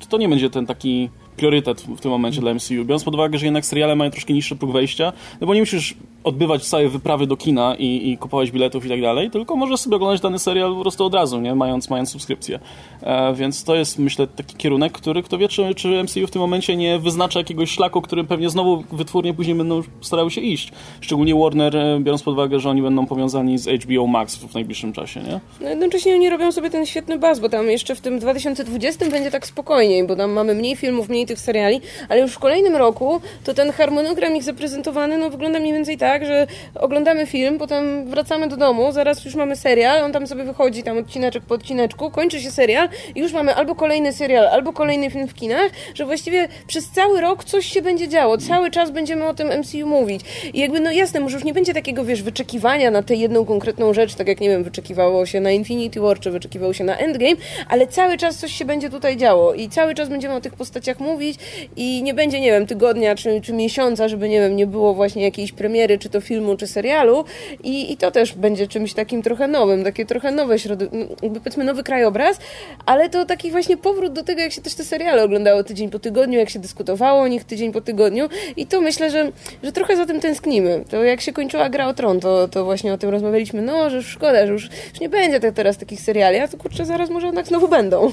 [0.00, 1.10] y, to nie będzie ten taki
[1.40, 2.84] priorytet w tym momencie dla MCU.
[2.84, 5.94] Biorąc pod uwagę, że jednak seriale mają troszkę niższy próg wejścia, no bo nie musisz
[6.24, 9.96] odbywać całe wyprawy do kina i, i kupować biletów i tak dalej, tylko możesz sobie
[9.96, 11.54] oglądać dany serial po prostu od razu, nie?
[11.54, 12.60] Mając, mając subskrypcję.
[13.02, 16.42] E, więc to jest, myślę, taki kierunek, który, kto wie, czy, czy MCU w tym
[16.42, 20.72] momencie nie wyznacza jakiegoś szlaku, którym pewnie znowu wytwórnie później będą starały się iść.
[21.00, 24.92] Szczególnie Warner, e, biorąc pod uwagę, że oni będą powiązani z HBO Max w najbliższym
[24.92, 25.40] czasie, nie?
[25.60, 29.30] No jednocześnie oni robią sobie ten świetny baz, bo tam jeszcze w tym 2020 będzie
[29.30, 33.20] tak spokojniej, bo tam mamy mniej filmów, mniej tych seriali, ale już w kolejnym roku
[33.44, 38.48] to ten harmonogram ich zaprezentowany no, wygląda mniej więcej tak, że oglądamy film, potem wracamy
[38.48, 42.40] do domu, zaraz już mamy serial, on tam sobie wychodzi tam odcineczek po odcineczku, kończy
[42.40, 46.48] się serial i już mamy albo kolejny serial, albo kolejny film w kinach, że właściwie
[46.66, 50.20] przez cały rok coś się będzie działo, cały czas będziemy o tym MCU mówić.
[50.54, 53.92] I jakby, no jasne, może już nie będzie takiego, wiesz, wyczekiwania na tę jedną konkretną
[53.94, 57.36] rzecz, tak jak, nie wiem, wyczekiwało się na Infinity War, czy wyczekiwało się na Endgame,
[57.68, 61.00] ale cały czas coś się będzie tutaj działo i cały czas będziemy o tych postaciach
[61.00, 61.38] mówić
[61.76, 65.22] i nie będzie, nie wiem, tygodnia czy, czy miesiąca, żeby, nie wiem, nie było właśnie
[65.22, 67.24] jakiejś premiery, czy to filmu, czy serialu
[67.64, 71.64] i, i to też będzie czymś takim trochę nowym, takie trochę nowe środowisko, jakby powiedzmy
[71.64, 72.38] nowy krajobraz,
[72.86, 75.98] ale to taki właśnie powrót do tego, jak się też te seriale oglądało tydzień po
[75.98, 79.32] tygodniu, jak się dyskutowało o nich tydzień po tygodniu i to myślę, że,
[79.62, 80.84] że trochę za tym tęsknimy.
[80.90, 84.02] To jak się kończyła Gra o Tron, to, to właśnie o tym rozmawialiśmy, no, że
[84.02, 87.46] szkoda, że już, już nie będzie teraz takich seriali, a to kurczę, zaraz może jednak
[87.46, 88.12] znowu będą.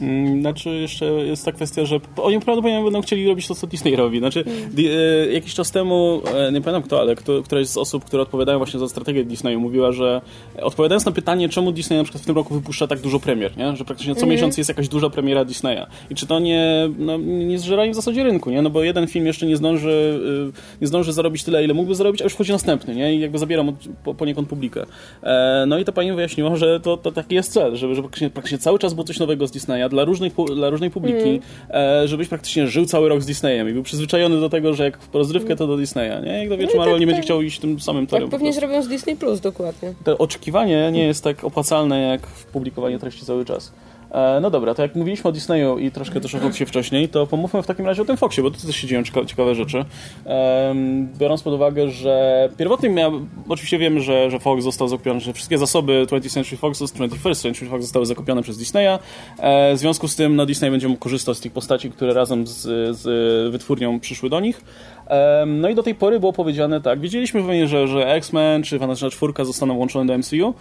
[0.00, 3.96] Mm, znaczy, jeszcze jest ta kwestia, że oni prawdopodobnie będą chcieli robić to, co Disney
[3.96, 4.18] robi.
[4.18, 4.70] Znaczy, mm.
[5.28, 8.58] e, jakiś czas temu, e, nie pamiętam kto, ale kto, któraś z osób, które odpowiadają
[8.58, 10.20] właśnie za strategię Disneyu, mówiła, że
[10.62, 13.76] odpowiadając na pytanie, czemu Disney na przykład w tym roku wypuszcza tak dużo premier, nie?
[13.76, 14.30] że praktycznie co mm.
[14.30, 15.86] miesiąc jest jakaś duża premiera Disneya.
[16.10, 18.62] I czy to nie, no, nie zżera im w zasadzie rynku, nie?
[18.62, 22.20] No bo jeden film jeszcze nie zdąży, e, nie zdąży zarobić tyle, ile mógłby zarobić,
[22.20, 23.14] a już wchodzi następny, nie?
[23.14, 23.74] I jakby zabieram od,
[24.04, 24.86] po, poniekąd publikę.
[25.66, 28.58] No i ta pani wyjaśniła, że to, to taki jest cel, żeby, żeby praktycznie, praktycznie
[28.58, 32.08] cały czas było coś nowego z Disneya dla różnej, dla różnej publiki, mm.
[32.08, 35.14] żebyś praktycznie żył cały rok z Disneyem i był przyzwyczajony do tego, że jak w
[35.14, 36.38] rozrywkę, to do Disneya, nie?
[36.38, 37.24] Jak do wieczór no tak, nie będzie tak.
[37.24, 38.28] chciał iść tym samym torem.
[38.28, 39.94] Tak pewnie zrobią z Disney Plus, dokładnie.
[40.04, 43.72] To oczekiwanie nie jest tak opłacalne, jak publikowanie treści cały czas.
[44.12, 47.26] E, no dobra, to jak mówiliśmy o Disneyu i troszkę też o Foxie wcześniej, to
[47.26, 49.84] pomówmy w takim razie o tym Foxie, bo tu też się dzieją ciekawe rzeczy.
[51.18, 53.10] Biorąc pod uwagę, że pierwotnie
[53.48, 57.70] oczywiście wiemy, że, że Fox został zakupiony, że wszystkie zasoby 20th Century Fox, 21st Century
[57.70, 58.98] Fox zostały zakupione przez Disneya.
[59.38, 62.46] E, w związku z tym no, Disney będzie mógł korzystać z tych postaci, które razem
[62.46, 62.60] z,
[62.96, 64.62] z wytwórnią przyszły do nich.
[65.46, 69.10] No i do tej pory było powiedziane tak, wiedzieliśmy pewnie, że, że X-Men czy Fantastyczna
[69.10, 70.54] Czwórka zostaną włączone do MCU,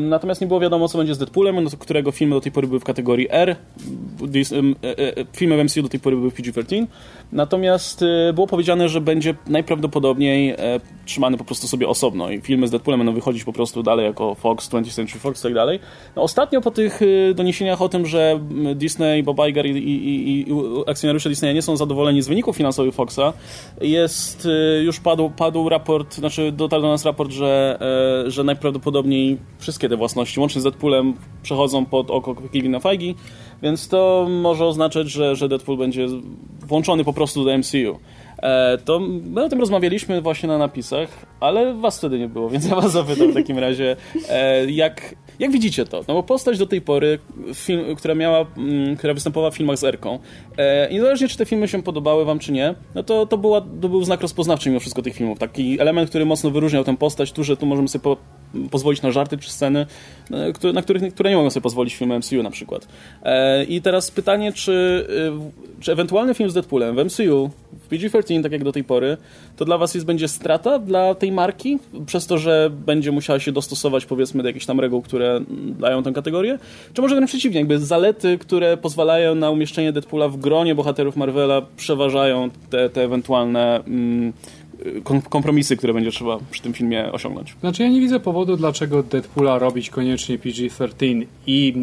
[0.00, 2.80] natomiast nie było wiadomo, co będzie z Deadpoolem, do którego filmy do tej pory były
[2.80, 6.86] w kategorii R, e, e, filmy w MCU do tej pory były w PG-13,
[7.32, 10.56] natomiast e, było powiedziane, że będzie najprawdopodobniej
[11.04, 14.34] trzymany po prostu sobie osobno i filmy z Deadpoolem będą wychodzić po prostu dalej jako
[14.34, 15.80] Fox, 20th Century Fox i tak dalej.
[16.16, 17.00] No, ostatnio po tych
[17.34, 18.40] doniesieniach o tym, że
[18.74, 20.46] Disney, Bob Iger i, i, i
[20.86, 23.32] akcjonariusze Disneya nie są zadowoleni z wyników finansowych Foxa,
[23.80, 27.78] jest, y, już padł, padł raport, znaczy dotarł do nas raport, że,
[28.26, 33.14] e, że najprawdopodobniej wszystkie te własności, łącznie z Deadpoolem, przechodzą pod oko Kevina Feige,
[33.62, 36.06] więc to może oznaczać, że, że Deadpool będzie
[36.60, 37.98] włączony po prostu do MCU.
[38.42, 41.08] E, to my o tym rozmawialiśmy właśnie na napisach,
[41.40, 43.96] ale was wtedy nie było, więc ja was zapytam w takim razie,
[44.28, 46.04] e, jak, jak widzicie to?
[46.08, 47.18] No bo postać do tej pory,
[47.54, 50.18] film, która miała, mm, która występowała w filmach z Erką,
[50.56, 53.88] e, niezależnie czy te filmy się podobały wam czy nie, no to, to, była, to
[53.88, 55.38] był znak rozpoznawczy mimo wszystko tych filmów.
[55.38, 58.16] Taki element, który mocno wyróżniał tę postać, tu, że tu możemy sobie po,
[58.70, 59.86] pozwolić na żarty czy sceny,
[60.30, 62.88] e, na których, które nie mogą sobie pozwolić filmy MCU na przykład.
[63.22, 65.06] E, I teraz pytanie, czy,
[65.78, 69.16] e, czy ewentualny film z Deadpoolem w MCU, w PG-13, tak jak do tej pory,
[69.56, 73.52] to dla was jest, będzie strata dla tej marki, przez to, że będzie musiała się
[73.52, 75.40] dostosować powiedzmy do jakichś tam reguł, które
[75.78, 76.58] dają tę kategorię?
[76.92, 81.62] Czy może wręcz przeciwnie, jakby zalety, które pozwalają na umieszczenie Deadpoola w gronie bohaterów Marvela
[81.76, 83.84] przeważają te, te ewentualne...
[83.86, 84.32] Mm,
[85.30, 87.56] kompromisy, które będzie trzeba przy tym filmie osiągnąć.
[87.60, 91.74] Znaczy ja nie widzę powodu, dlaczego Deadpoola robić koniecznie PG-13 i,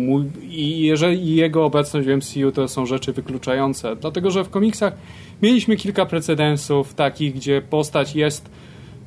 [0.49, 4.93] i jeżeli jego obecność w MCU to są rzeczy wykluczające, dlatego że w komiksach
[5.41, 8.49] mieliśmy kilka precedensów takich, gdzie postać jest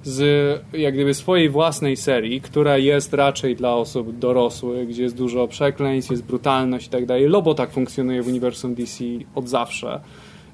[0.03, 5.49] z jak gdyby swojej własnej serii, która jest raczej dla osób dorosłych, gdzie jest dużo
[5.49, 7.29] przekleństw, jest brutalność i tak dalej.
[7.29, 10.01] Lobo tak funkcjonuje w uniwersum DC od zawsze.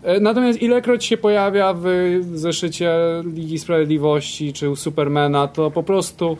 [0.07, 1.85] E, natomiast ilekroć się pojawia w
[2.35, 2.93] zeszycie
[3.35, 6.37] Ligi Sprawiedliwości czy u Supermana, to po prostu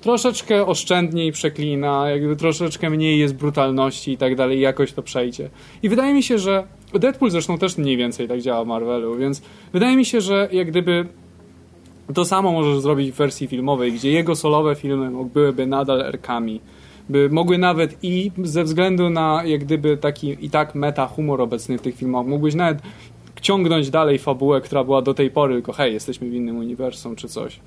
[0.00, 5.50] troszeczkę oszczędniej przeklina, jakby troszeczkę mniej jest brutalności i tak dalej, jakoś to przejdzie.
[5.82, 9.42] I wydaje mi się, że Deadpool zresztą też mniej więcej tak działa w Marvelu, więc
[9.72, 11.06] wydaje mi się, że jak gdyby
[12.14, 16.60] to samo możesz zrobić w wersji filmowej, gdzie jego solowe filmy byłyby nadal erkami
[17.08, 21.78] by mogły nawet i ze względu na jak gdyby taki i tak meta humor obecny
[21.78, 22.78] w tych filmach, mógłbyś nawet
[23.40, 27.28] ciągnąć dalej fabułę, która była do tej pory, tylko hej, jesteśmy w innym uniwersum czy
[27.28, 27.60] coś.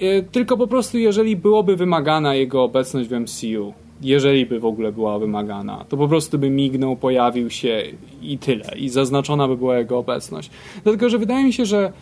[0.00, 4.92] E, tylko po prostu jeżeli byłoby wymagana jego obecność w MCU, jeżeli by w ogóle
[4.92, 7.82] była wymagana, to po prostu by mignął, pojawił się
[8.22, 8.64] i tyle.
[8.76, 10.50] I zaznaczona by była jego obecność.
[10.84, 11.92] Dlatego, że wydaje mi się, że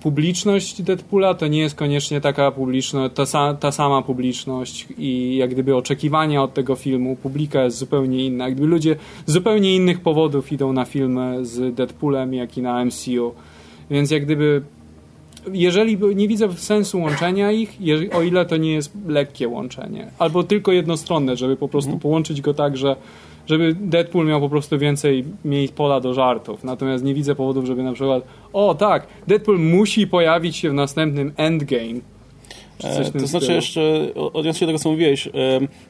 [0.00, 5.76] publiczność Deadpoola to nie jest koniecznie taka publiczność, ta, ta sama publiczność i jak gdyby
[5.76, 8.44] oczekiwania od tego filmu, publika jest zupełnie inna.
[8.44, 8.96] Jak gdyby ludzie
[9.26, 13.34] z zupełnie innych powodów idą na filmy z Deadpoolem, jak i na MCU.
[13.90, 14.62] Więc jak gdyby
[15.52, 17.78] jeżeli nie widzę sensu łączenia ich,
[18.12, 22.00] o ile to nie jest lekkie łączenie, albo tylko jednostronne, żeby po prostu mhm.
[22.00, 22.96] połączyć go tak, że
[23.48, 26.64] żeby Deadpool miał po prostu więcej miejsc pola do żartów.
[26.64, 31.32] Natomiast nie widzę powodów, żeby na przykład o tak, Deadpool musi pojawić się w następnym
[31.36, 32.00] Endgame
[33.20, 35.30] to znaczy jeszcze, odniosę się do tego, co mówiłeś, e,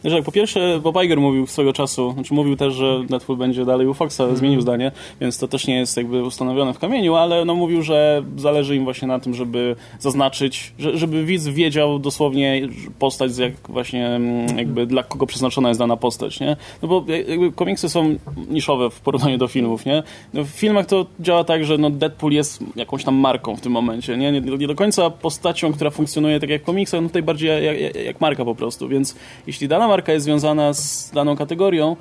[0.04, 3.64] że jak po pierwsze Bob Iger mówił swojego czasu, znaczy mówił też, że Deadpool będzie
[3.64, 4.36] dalej u Foxa, mm.
[4.36, 8.22] zmienił zdanie, więc to też nie jest jakby ustanowione w kamieniu, ale no mówił, że
[8.36, 14.06] zależy im właśnie na tym, żeby zaznaczyć, że, żeby widz wiedział dosłownie postać, jak właśnie
[14.06, 16.56] mm, jakby dla kogo przeznaczona jest dana postać, nie?
[16.82, 18.16] No bo jakby komiksy są
[18.50, 20.02] niszowe w porównaniu do filmów, nie?
[20.34, 23.72] No w filmach to działa tak, że no Deadpool jest jakąś tam marką w tym
[23.72, 24.32] momencie, nie?
[24.32, 27.96] Nie, nie do końca postacią, która funkcjonuje tak jak komiks, komiksach, no tutaj bardziej jak,
[27.96, 31.96] jak, marka po prostu, więc jeśli dana marka jest związana z daną kategorią,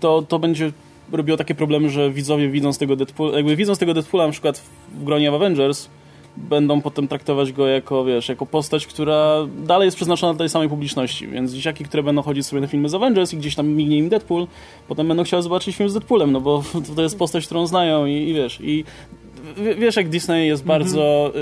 [0.00, 0.72] to, to będzie
[1.12, 4.62] robiło takie problemy, że widzowie widząc tego Deadpoola, jakby widząc tego Deadpoola na przykład
[4.94, 5.88] w gronie Avengers,
[6.36, 10.68] będą potem traktować go jako, wiesz, jako postać, która dalej jest przeznaczona dla tej samej
[10.68, 13.98] publiczności, więc dzieciaki, które będą chodzić sobie na filmy z Avengers i gdzieś tam mignie
[13.98, 14.46] im Deadpool,
[14.88, 16.62] potem będą chciały zobaczyć film z Deadpoolem, no bo
[16.96, 18.84] to jest postać, którą znają i, i wiesz, i
[19.78, 21.32] wiesz jak Disney jest bardzo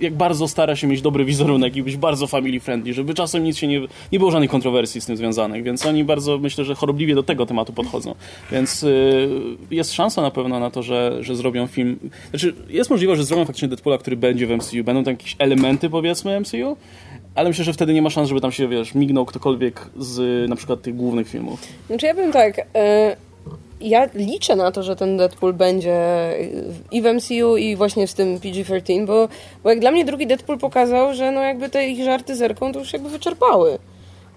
[0.00, 3.44] y, jak bardzo stara się mieć dobry wizerunek i być bardzo family friendly, żeby czasem
[3.44, 3.80] nic się nie,
[4.12, 7.46] nie było żadnych kontrowersji z tym związanych, więc oni bardzo myślę, że chorobliwie do tego
[7.46, 8.14] tematu podchodzą.
[8.52, 9.28] Więc y,
[9.70, 11.98] jest szansa na pewno na to, że, że zrobią film.
[12.30, 14.84] Znaczy, jest możliwość, że zrobią faktycznie Deadpoola, który będzie w MCU.
[14.84, 16.76] Będą tam jakieś elementy powiedzmy MCU,
[17.34, 20.56] ale myślę, że wtedy nie ma szans, żeby tam się, wiesz, mignął ktokolwiek z na
[20.56, 21.60] przykład tych głównych filmów.
[21.86, 22.62] Znaczy ja bym tak, y,
[23.80, 25.98] ja liczę na to, że ten Deadpool będzie
[26.90, 29.28] i w MCU, i właśnie w tym PG-13, bo,
[29.62, 32.78] bo jak dla mnie drugi Deadpool pokazał, że no jakby te ich żarty zerką to
[32.78, 33.78] już jakby wyczerpały.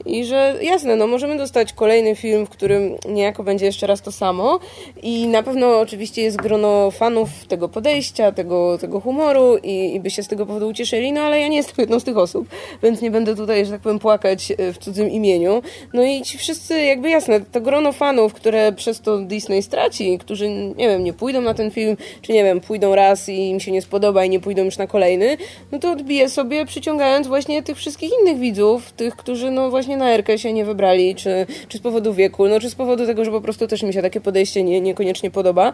[0.05, 4.11] I że jasne, no możemy dostać kolejny film, w którym niejako będzie jeszcze raz to
[4.11, 4.59] samo
[5.01, 10.09] i na pewno oczywiście jest grono fanów tego podejścia, tego, tego humoru i, i by
[10.09, 12.47] się z tego powodu ucieszyli, no ale ja nie jestem jedną z tych osób,
[12.83, 15.61] więc nie będę tutaj, że tak powiem, płakać e, w cudzym imieniu.
[15.93, 20.49] No i ci wszyscy, jakby jasne, to grono fanów, które przez to Disney straci, którzy,
[20.49, 23.71] nie wiem, nie pójdą na ten film, czy nie wiem, pójdą raz i im się
[23.71, 25.37] nie spodoba i nie pójdą już na kolejny,
[25.71, 30.05] no to odbije sobie, przyciągając właśnie tych wszystkich innych widzów, tych, którzy no właśnie właśnie
[30.05, 33.25] na Erkę się nie wybrali, czy, czy z powodu wieku, no czy z powodu tego,
[33.25, 35.73] że po prostu też mi się takie podejście nie, niekoniecznie podoba.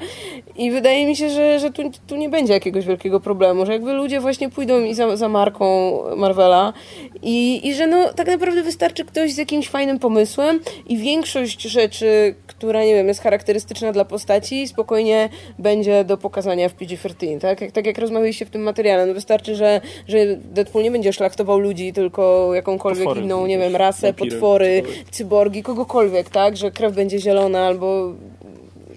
[0.56, 3.94] I wydaje mi się, że, że tu, tu nie będzie jakiegoś wielkiego problemu, że jakby
[3.94, 6.74] ludzie właśnie pójdą i za, za marką Marvela
[7.22, 12.36] i, i że no tak naprawdę wystarczy ktoś z jakimś fajnym pomysłem i większość rzeczy,
[12.48, 17.62] która nie wiem, jest charakterystyczna dla postaci, spokojnie będzie do pokazania w PG-13, tak?
[17.62, 21.60] Jak, tak jak rozmawialiście w tym materiale, no wystarczy, że, że Deadpool nie będzie szlachtował
[21.60, 26.58] ludzi, tylko jakąkolwiek Potwory, inną, nie wiem, rasę, potwory, cyborgi, kogokolwiek, tak?
[26.58, 28.14] Że krew będzie zielona albo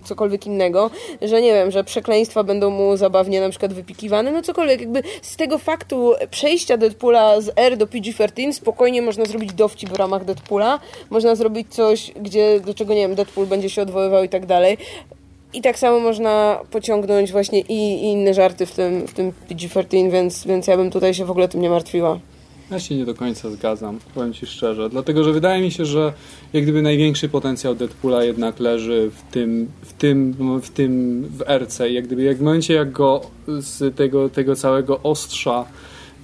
[0.08, 0.90] cokolwiek innego,
[1.22, 5.36] że nie wiem, że przekleństwa będą mu zabawnie na przykład wypikiwane, no cokolwiek, jakby z
[5.36, 10.80] tego faktu przejścia Deadpoola z R do PG-13 spokojnie można zrobić dowcip w ramach Deadpoola,
[11.10, 14.78] można zrobić coś, gdzie, do czego, nie wiem, Deadpool będzie się odwoływał i tak dalej.
[15.52, 20.10] I tak samo można pociągnąć właśnie i, i inne żarty w tym, w tym PG-13,
[20.10, 22.18] więc, więc ja bym tutaj się w ogóle tym nie martwiła.
[22.70, 26.12] Ja się nie do końca zgadzam, powiem Ci szczerze, dlatego że wydaje mi się, że
[26.52, 31.90] jak gdyby największy potencjał Deadpoola jednak leży w tym, w tym, w tym, w RC.
[31.90, 35.64] Jak gdyby, jak w momencie jak go z tego, tego całego ostrza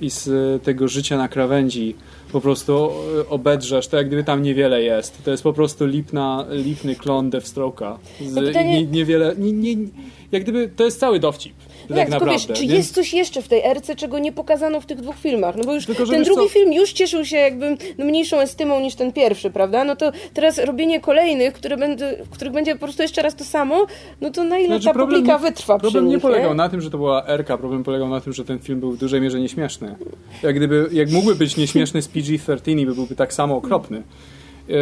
[0.00, 1.94] i z tego życia na krawędzi
[2.33, 2.90] po prostu
[3.28, 5.24] obedrzesz, to jak gdyby tam niewiele jest.
[5.24, 7.96] To jest po prostu lipna, lipny klon Deathstroke'a.
[8.26, 9.76] Z, pytanie- nie, niewiele, nie, nie,
[10.33, 11.52] jak gdyby, to jest cały dowcip.
[11.88, 12.33] Tak tylko naprawdę.
[12.33, 15.16] wiesz, czy Więc- jest coś jeszcze w tej erce, czego nie pokazano w tych dwóch
[15.16, 15.57] filmach?
[15.57, 18.81] No bo już Tylko, ten drugi co- film już cieszył się jakby no, mniejszą estymą
[18.81, 19.85] niż ten pierwszy, prawda?
[19.85, 23.44] No to teraz robienie kolejnych, które będą, w których będzie po prostu jeszcze raz to
[23.44, 23.87] samo,
[24.20, 26.81] no to na ile Znaczy, ta problem publika nie- wytrwa Problem nie polegał na tym,
[26.81, 29.40] że to była RK, problem polegał na tym, że ten film był w dużej mierze
[29.40, 29.94] nieśmieszny.
[30.42, 34.03] Jak gdyby, jak mógłby być nieśmieszny z PG-13 i byłby tak samo okropny.
[34.70, 34.74] E,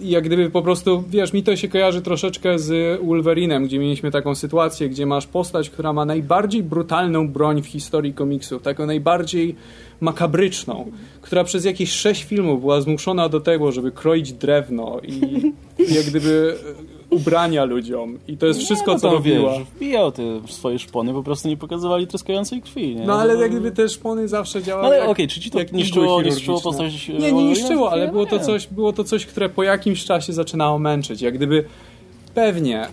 [0.00, 4.34] Jak gdyby po prostu, wiesz, mi to się kojarzy troszeczkę z Wolverinem, gdzie mieliśmy taką
[4.34, 9.56] sytuację, gdzie masz postać, która ma najbardziej brutalną broń w historii komiksów, taką najbardziej
[10.00, 10.90] makabryczną,
[11.22, 15.52] która przez jakieś sześć filmów była zmuszona do tego, żeby kroić drewno i
[15.96, 16.56] jak gdyby
[17.14, 18.18] ubrania ludziom.
[18.28, 19.52] I to jest wszystko, no co robiła.
[19.58, 23.06] Wiesz, wbijał te swoje szpony, po prostu nie pokazywali tryskającej krwi, nie?
[23.06, 24.86] No ale jak gdyby te szpony zawsze No działały.
[24.86, 28.26] ale jak- okej, czy ci to niszczyło, niszczyło postać Nie, nie niszczyło, ale Nie, było
[28.26, 28.42] to, nie.
[28.44, 31.22] coś, było to coś, które po jakimś czasie zaczynało męczyć.
[31.22, 31.64] Jak gdyby
[32.34, 32.88] pewnie.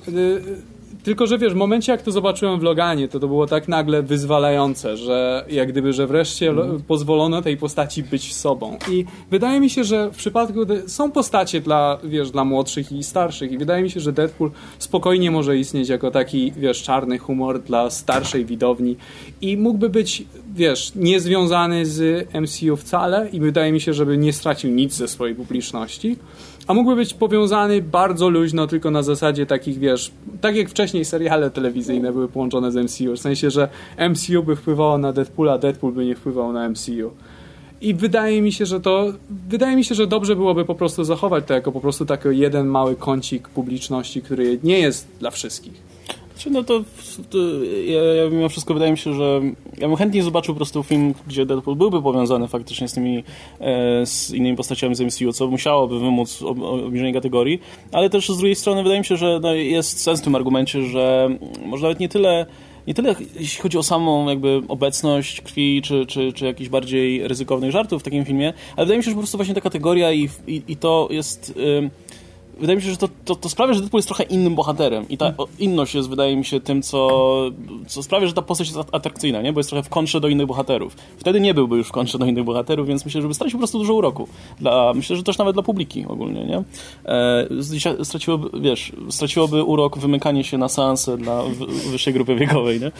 [1.04, 4.04] Tylko, że wiesz, w momencie jak to zobaczyłem w Loganie, to to było tak nagle
[4.04, 8.78] wyzwalające, że jak gdyby, że wreszcie lo- pozwolono tej postaci być sobą.
[8.92, 13.52] I wydaje mi się, że w przypadku są postacie dla, wiesz, dla młodszych i starszych
[13.52, 17.90] i wydaje mi się, że Deadpool spokojnie może istnieć jako taki, wiesz, czarny humor dla
[17.90, 18.96] starszej widowni
[19.42, 20.24] i mógłby być,
[20.56, 25.36] wiesz, niezwiązany z MCU wcale i wydaje mi się, żeby nie stracił nic ze swojej
[25.36, 26.16] publiczności.
[26.68, 31.52] A mógłby być powiązany bardzo luźno, tylko na zasadzie takich, wiesz, tak jak wcześniej seriale
[31.52, 33.16] telewizyjne były połączone z MCU.
[33.16, 33.70] W sensie, że
[34.10, 37.12] MCU by wpływało na Deadpoola, Deadpool by nie wpływał na MCU.
[37.82, 39.14] I wydaje mi się, że to.
[39.50, 42.68] Wydaje mi się, że dobrze byłoby po prostu zachować to jako po prostu taki jeden
[42.68, 45.91] mały kącik publiczności, który nie jest dla wszystkich.
[46.38, 46.84] Czy no to,
[47.30, 47.38] to
[47.86, 49.42] ja, ja mimo wszystko wydaje mi się, że
[49.78, 53.24] ja bym chętnie zobaczył po prostu film, gdzie Deadpool byłby powiązany faktycznie z tymi
[53.60, 58.38] e, z innymi postaciami z MCU, co musiałoby wymóc ob, obniżenie kategorii, ale też z
[58.38, 61.30] drugiej strony wydaje mi się, że no, jest sens w tym argumencie, że
[61.66, 62.46] może nawet nie tyle
[62.88, 67.72] nie tyle jeśli chodzi o samą jakby obecność krwi, czy, czy, czy jakichś bardziej ryzykownych
[67.72, 70.30] żartów w takim filmie, ale wydaje mi się, że po prostu właśnie ta kategoria i,
[70.48, 71.54] i, i to jest...
[71.78, 71.90] ym,
[72.62, 75.18] wydaje mi się, że to, to, to sprawia, że Deadpool jest trochę innym bohaterem i
[75.18, 77.52] ta o, inność jest, wydaje mi się, tym, co,
[77.88, 79.54] co sprawia, że ta postać jest at- atrakcyjna, nie?
[79.54, 80.96] bo jest trochę w kontrze do innych bohaterów.
[81.18, 83.60] Wtedy nie byłby już w kontrze do innych bohaterów, więc myślę, że by stracił po
[83.60, 84.28] prostu dużo uroku.
[84.60, 86.64] Dla, myślę, że też nawet dla publiki ogólnie, nie?
[87.06, 87.48] E,
[88.04, 91.44] straciłoby, wiesz, straciłoby urok wymykanie się na seanse dla
[91.92, 92.92] wyższej grupy wiekowej, nie?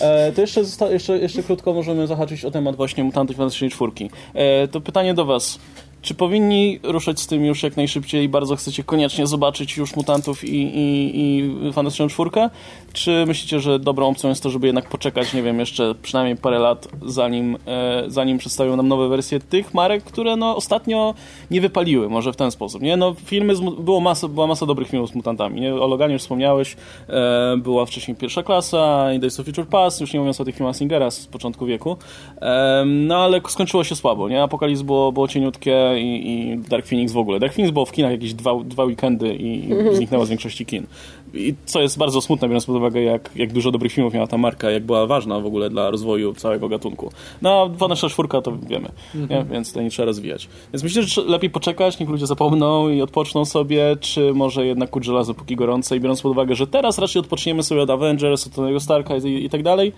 [0.00, 4.10] E, to jeszcze, jeszcze, jeszcze krótko możemy zahaczyć o temat właśnie Mutantów Fantastycznej Czwórki.
[4.34, 5.58] E, to pytanie do was.
[6.02, 8.28] Czy powinni ruszać z tym już jak najszybciej?
[8.28, 12.50] Bardzo chcecie koniecznie zobaczyć już Mutantów i, i, i Fantastyczną Czwórkę?
[12.92, 16.58] Czy myślicie, że dobrą opcją jest to, żeby jednak poczekać, nie wiem, jeszcze przynajmniej parę
[16.58, 21.14] lat, zanim, e, zanim przedstawią nam nowe wersje tych marek, które no ostatnio
[21.50, 22.96] nie wypaliły, może w ten sposób, nie?
[22.96, 25.74] No filmy, z, było masa, była masa dobrych filmów z Mutantami, nie?
[25.74, 26.76] O Loganie już wspomniałeś,
[27.08, 30.56] e, była wcześniej Pierwsza Klasa i Days of Future Past, już nie mówiąc o tych
[30.56, 31.96] filmach Singera z początku wieku,
[32.40, 34.42] e, no ale skończyło się słabo, nie?
[34.42, 37.40] Apokalips było, było cieniutkie i, i Dark Phoenix w ogóle.
[37.40, 40.86] Dark Phoenix było w kinach jakieś dwa, dwa weekendy i, i zniknęło z większości kin.
[41.34, 44.38] I co jest bardzo smutne, biorąc pod uwagę, jak, jak dużo dobrych filmów miała ta
[44.38, 47.10] marka, jak była ważna w ogóle dla rozwoju całego gatunku.
[47.42, 49.44] No, a Vanessa czwórka to wiemy, nie?
[49.50, 50.48] więc to nie trzeba rozwijać.
[50.72, 55.04] Więc myślę, że lepiej poczekać, niech ludzie zapomną i odpoczną sobie, czy może jednak kuć
[55.04, 58.52] żelazo póki gorące i biorąc pod uwagę, że teraz raczej odpoczniemy sobie od Avengers, od
[58.52, 59.92] Tonego Starka i, i tak dalej,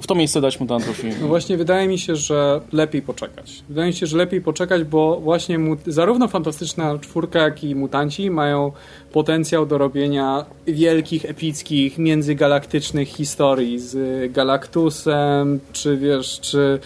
[0.00, 1.08] w to miejsce dać mutantów i...
[1.20, 3.62] No właśnie wydaje mi się, że lepiej poczekać.
[3.68, 8.30] Wydaje mi się, że lepiej poczekać, bo właśnie mu, zarówno Fantastyczna Czwórka, jak i Mutanci
[8.30, 8.72] mają
[9.12, 16.78] potencjał do robienia wielkich, epickich, międzygalaktycznych historii z Galactusem, czy wiesz, czy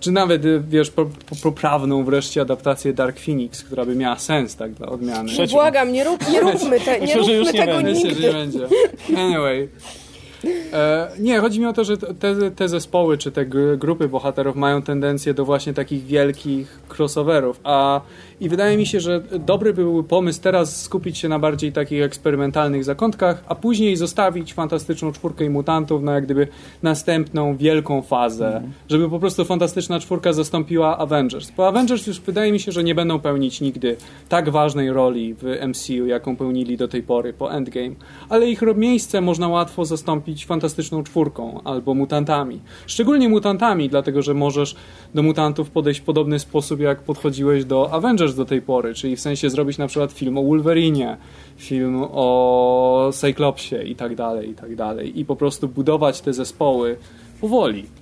[0.00, 4.72] czy nawet, wiesz, po- po- poprawną wreszcie adaptację Dark Phoenix, która by miała sens, tak,
[4.72, 5.32] dla odmiany.
[5.38, 7.92] No błagam, nie, rób, nie róbmy, te, nie Myślę, że już róbmy nie tego będzie.
[7.92, 8.26] Myślę, że nigdy.
[8.26, 8.66] nie będzie.
[9.16, 9.68] Anyway.
[10.72, 14.82] E, nie, chodzi mi o to, że te, te zespoły czy te grupy bohaterów mają
[14.82, 18.00] tendencję do właśnie takich wielkich crossoverów, a
[18.40, 22.84] i wydaje mi się, że dobry byłby pomysł teraz skupić się na bardziej takich eksperymentalnych
[22.84, 26.48] zakątkach, a później zostawić Fantastyczną Czwórkę i Mutantów na jak gdyby
[26.82, 28.72] następną wielką fazę, mm.
[28.88, 31.50] żeby po prostu Fantastyczna Czwórka zastąpiła Avengers.
[31.50, 33.96] Bo Avengers już wydaje mi się, że nie będą pełnić nigdy
[34.28, 37.94] tak ważnej roli w MCU, jaką pełnili do tej pory po Endgame,
[38.28, 42.60] ale ich miejsce można łatwo zastąpić Fantastyczną Czwórką albo Mutantami.
[42.86, 44.76] Szczególnie Mutantami, dlatego że możesz
[45.14, 49.20] do Mutantów podejść w podobny sposób, jak podchodziłeś do Avengers do tej pory, czyli w
[49.20, 51.16] sensie zrobić na przykład film o Wolverinie,
[51.56, 55.20] film o Cyclopsie i tak dalej, i tak dalej.
[55.20, 56.96] I po prostu budować te zespoły
[57.40, 58.01] powoli.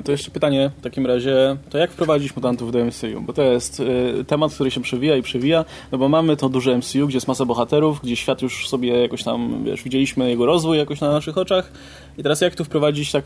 [0.00, 3.20] No to jeszcze pytanie w takim razie, to jak wprowadzić mutantów do MCU?
[3.20, 6.78] Bo to jest y, temat, który się przewija i przewija, no bo mamy to duże
[6.78, 10.78] MCU, gdzie jest masa bohaterów, gdzie świat już sobie jakoś tam, wiesz, widzieliśmy jego rozwój
[10.78, 11.72] jakoś na naszych oczach
[12.18, 13.24] i teraz jak tu wprowadzić tak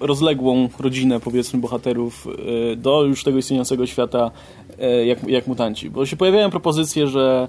[0.00, 2.26] rozległą rodzinę, powiedzmy, bohaterów
[2.72, 4.30] y, do już tego istniejącego świata
[5.00, 5.90] y, jak, jak mutanci.
[5.90, 7.48] Bo się pojawiają propozycje, że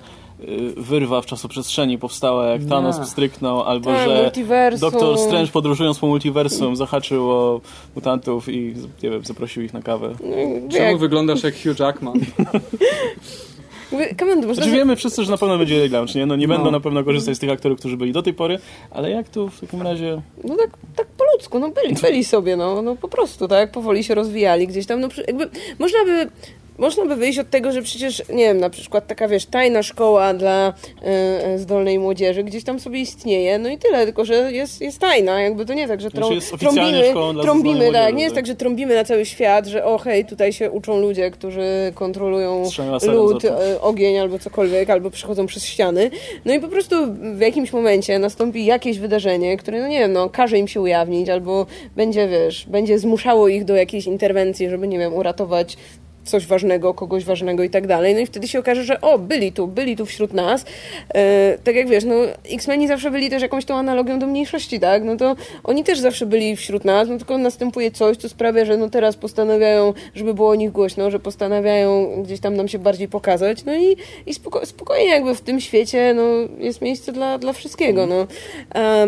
[0.77, 3.07] wyrwa w czasoprzestrzeni powstała jak Thanos yeah.
[3.07, 4.91] pstryknął, albo tak, że multiversum.
[4.91, 7.61] Doktor Strange podróżując po multiversum zahaczył o
[7.95, 8.73] mutantów i
[9.03, 10.15] nie wiem, zaprosił ich na kawę.
[10.23, 10.97] No, Czemu jak...
[10.97, 12.19] wyglądasz jak Hugh Jackman?
[14.19, 16.25] Come on, znaczy, wiemy wszyscy, że na pewno będzie relaunch, nie?
[16.25, 16.55] No nie no.
[16.55, 18.59] będą na pewno korzystać z tych aktorów, którzy byli do tej pory,
[18.91, 20.21] ale jak tu w takim razie...
[20.43, 24.03] No tak, tak po ludzku, no byli, byli sobie, no, no po prostu, tak, powoli
[24.03, 26.29] się rozwijali gdzieś tam, no jakby można by
[26.81, 30.33] można by wyjść od tego, że przecież, nie wiem, na przykład taka, wiesz, tajna szkoła
[30.33, 30.73] dla
[31.53, 35.41] y, zdolnej młodzieży gdzieś tam sobie istnieje, no i tyle, tylko że jest, jest tajna,
[35.41, 39.03] jakby to nie tak, że znaczy trąbimy, trąbimy tak, nie jest tak, że trąbimy na
[39.03, 42.63] cały świat, że o hej, tutaj się uczą ludzie, którzy kontrolują
[43.07, 46.11] lód, e, ogień albo cokolwiek, albo przychodzą przez ściany,
[46.45, 46.95] no i po prostu
[47.35, 51.29] w jakimś momencie nastąpi jakieś wydarzenie, które, no nie wiem, no, każe im się ujawnić,
[51.29, 51.65] albo
[51.95, 55.77] będzie, wiesz, będzie zmuszało ich do jakiejś interwencji, żeby, nie wiem, uratować
[56.23, 58.13] coś ważnego, kogoś ważnego i tak dalej.
[58.13, 60.65] No i wtedy się okaże, że o, byli tu, byli tu wśród nas.
[61.13, 62.15] E, tak jak wiesz, no
[62.51, 65.03] X-Meni zawsze byli też jakąś tą analogią do mniejszości, tak?
[65.03, 68.77] No to oni też zawsze byli wśród nas, no tylko następuje coś, co sprawia, że
[68.77, 73.07] no teraz postanawiają, żeby było o nich głośno, że postanawiają gdzieś tam nam się bardziej
[73.07, 73.65] pokazać.
[73.65, 76.23] No i, i spoko spokojnie jakby w tym świecie no,
[76.57, 78.27] jest miejsce dla, dla wszystkiego, no.
[78.75, 79.07] E,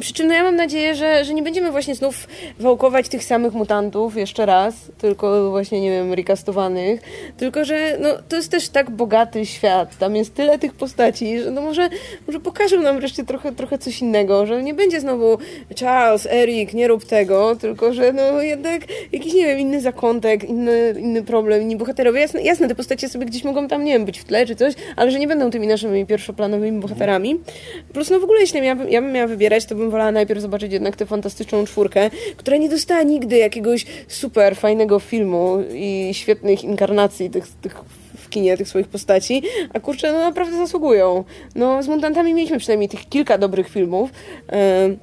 [0.00, 2.28] przy czym no ja mam nadzieję, że, że nie będziemy właśnie znów
[2.58, 7.00] wałkować tych samych mutantów jeszcze raz, tylko właśnie, nie wiem, recastowanych,
[7.36, 11.50] tylko że no, to jest też tak bogaty świat, tam jest tyle tych postaci, że
[11.50, 11.88] no może,
[12.26, 15.38] może pokażą nam wreszcie trochę, trochę coś innego, że nie będzie znowu
[15.80, 18.82] Charles, Eric, nie rób tego, tylko że no jednak
[19.12, 22.20] jakiś, nie wiem, inny zakątek, inny, inny problem, inni bohaterowie.
[22.20, 24.74] Jasne, jasne, te postacie sobie gdzieś mogą tam, nie wiem, być w tle czy coś,
[24.96, 27.40] ale że nie będą tymi naszymi pierwszoplanowymi bohaterami.
[27.92, 30.40] Prostu no w ogóle, jeśli ja, ja bym miała wybierać, to bym bym wolała najpierw
[30.40, 36.64] zobaczyć jednak tę fantastyczną czwórkę, która nie dostała nigdy jakiegoś super fajnego filmu i świetnych
[36.64, 37.74] inkarnacji tych, tych
[38.18, 39.42] w kinie tych swoich postaci,
[39.74, 41.24] a kurczę, no naprawdę zasługują.
[41.54, 44.10] No, z Mutantami mieliśmy przynajmniej tych kilka dobrych filmów.
[44.52, 44.96] Yy,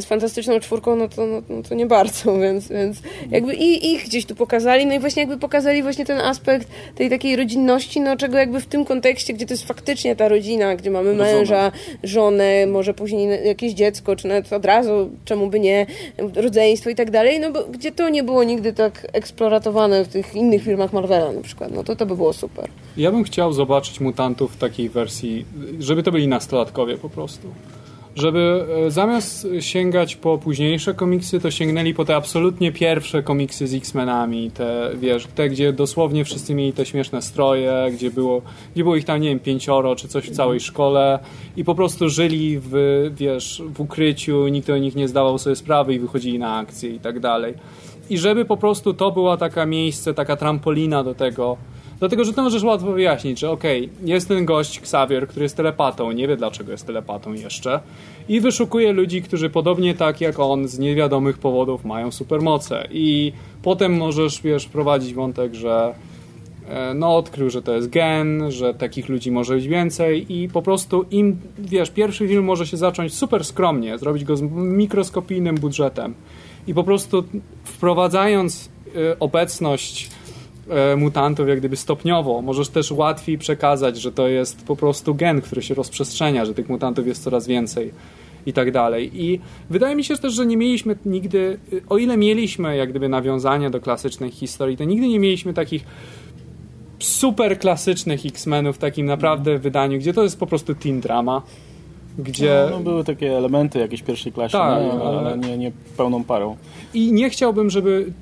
[0.00, 2.98] z fantastyczną czwórką, no to, no, no to nie bardzo, więc, więc
[3.30, 7.10] jakby i ich gdzieś tu pokazali, no i właśnie jakby pokazali właśnie ten aspekt tej
[7.10, 10.90] takiej rodzinności, no czego jakby w tym kontekście, gdzie to jest faktycznie ta rodzina, gdzie
[10.90, 11.72] mamy męża,
[12.02, 15.86] żonę, może później jakieś dziecko, czy nawet od razu, czemu by nie,
[16.34, 20.34] rodzeństwo i tak dalej, no bo gdzie to nie było nigdy tak eksploatowane w tych
[20.34, 22.68] innych filmach Marvela na przykład, no to to by było super.
[22.96, 25.44] Ja bym chciał zobaczyć mutantów w takiej wersji,
[25.78, 27.48] żeby to byli nastolatkowie po prostu
[28.16, 33.74] żeby e, zamiast sięgać po późniejsze komiksy, to sięgnęli po te absolutnie pierwsze komiksy z
[33.74, 38.42] X-Menami, te, wiesz, te, gdzie dosłownie wszyscy mieli te śmieszne stroje, gdzie było,
[38.74, 41.18] gdzie było ich tam, nie wiem, pięcioro czy coś w całej szkole
[41.56, 42.72] i po prostu żyli w,
[43.16, 47.00] wiesz, w ukryciu, nikt o nich nie zdawał sobie sprawy i wychodzili na akcje i
[47.00, 47.54] tak dalej.
[48.10, 51.56] I żeby po prostu to była taka miejsce, taka trampolina do tego,
[51.98, 55.56] Dlatego, że to możesz łatwo wyjaśnić, że okej, okay, jest ten gość Xavier, który jest
[55.56, 57.80] telepatą, nie wie dlaczego jest telepatą jeszcze
[58.28, 62.88] i wyszukuje ludzi, którzy podobnie tak jak on z niewiadomych powodów mają supermoce.
[62.90, 63.32] I
[63.62, 65.94] potem możesz, wiesz, prowadzić wątek, że
[66.68, 70.62] e, no odkrył, że to jest gen, że takich ludzi może być więcej i po
[70.62, 76.14] prostu im, wiesz, pierwszy film może się zacząć super skromnie, zrobić go z mikroskopijnym budżetem.
[76.66, 77.24] I po prostu
[77.64, 80.10] wprowadzając e, obecność
[80.96, 82.42] mutantów jak gdyby stopniowo.
[82.42, 86.68] Możesz też łatwiej przekazać, że to jest po prostu gen, który się rozprzestrzenia, że tych
[86.68, 87.92] mutantów jest coraz więcej
[88.46, 89.10] i tak dalej.
[89.24, 89.40] I
[89.70, 91.58] wydaje mi się też, że nie mieliśmy nigdy,
[91.88, 95.84] o ile mieliśmy jak gdyby nawiązania do klasycznej historii, to nigdy nie mieliśmy takich
[96.98, 101.42] super klasycznych X-Menów w takim naprawdę wydaniu, gdzie to jest po prostu teen drama.
[102.18, 102.66] Gdzie...
[102.70, 104.92] No, no, były takie elementy jakiejś pierwszej klasie, Tak, nie?
[104.92, 106.56] ale- nie, nie pełną parą.
[106.94, 108.12] I nie chciałbym, żeby,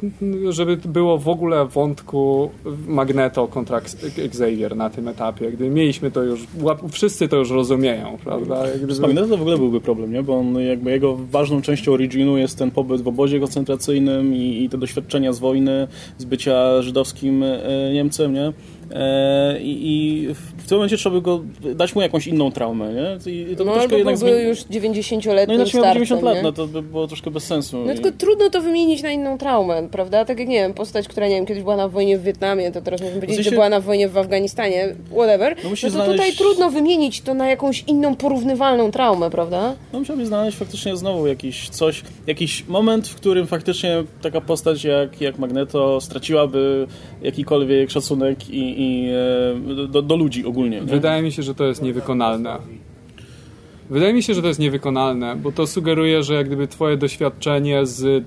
[0.50, 2.50] żeby było w ogóle wątku
[2.86, 3.80] Magneto kontra
[4.18, 5.52] Xavier na tym etapie.
[5.52, 6.46] Gdy mieliśmy to już,
[6.90, 8.68] wszyscy to już rozumieją, prawda?
[8.68, 10.22] Jak Z Magneto to w ogóle byłby problem, nie?
[10.22, 14.68] Bo on jakby jego ważną częścią originu jest ten pobyt w obozie koncentracyjnym i, i
[14.68, 15.88] te doświadczenia z wojny,
[16.18, 17.58] z bycia żydowskim e,
[17.92, 18.52] Niemcem, nie?
[18.92, 20.28] E, I, I
[20.66, 21.40] w tym momencie trzeba by go
[21.74, 23.32] dać mu jakąś inną traumę, nie?
[23.32, 26.42] I, i to No troszkę jednak byłby już 90-letnim No miał starcem, 90 lat, nie?
[26.42, 27.84] no to by było troszkę bez sensu.
[27.86, 30.24] No I- tylko trudno to wymienić na inną traumę, prawda?
[30.24, 32.80] Tak jak, nie wiem, postać, która, nie wiem, kiedyś była na wojnie w Wietnamie, to
[32.80, 35.56] teraz możemy powiedzieć, sensie- że była na wojnie w Afganistanie, whatever.
[35.64, 39.74] No No, to tutaj znaleźć- trudno wymienić to na jakąś inną, porównywalną traumę, prawda?
[39.92, 45.20] No musiałby znaleźć faktycznie znowu jakiś coś, jakiś moment, w którym faktycznie taka postać jak,
[45.20, 46.86] jak Magneto straciłaby
[47.22, 49.08] jakikolwiek szacunek i, i
[49.82, 50.55] e, do, do ludzi ogólnie.
[50.64, 50.82] Nie?
[50.82, 52.58] Wydaje mi się, że to jest niewykonalne.
[53.90, 57.86] Wydaje mi się, że to jest niewykonalne, bo to sugeruje, że jak gdyby twoje doświadczenie
[57.86, 58.24] z,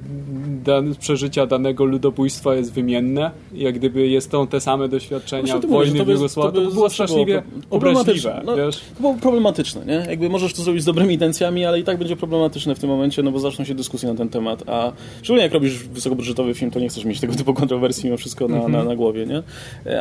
[0.63, 5.55] dan- z przeżycia danego ludobójstwa jest wymienne, jak gdyby jest to te same doświadczenia Właśnie
[5.57, 8.41] o tym mówię, że wojny to w by- Jugosławii, to by było zawsze straszliwie obraźliwe,
[8.45, 8.79] No, wiesz?
[8.95, 10.05] To było problematyczne, nie?
[10.09, 13.23] Jakby możesz to zrobić z dobrymi intencjami, ale i tak będzie problematyczne w tym momencie,
[13.23, 14.91] no bo zaczną się dyskusje na ten temat, a
[15.21, 18.67] szczególnie jak robisz wysokobudżetowy film, to nie chcesz mieć tego typu kontrowersji mimo wszystko na,
[18.67, 19.43] na, na głowie, nie?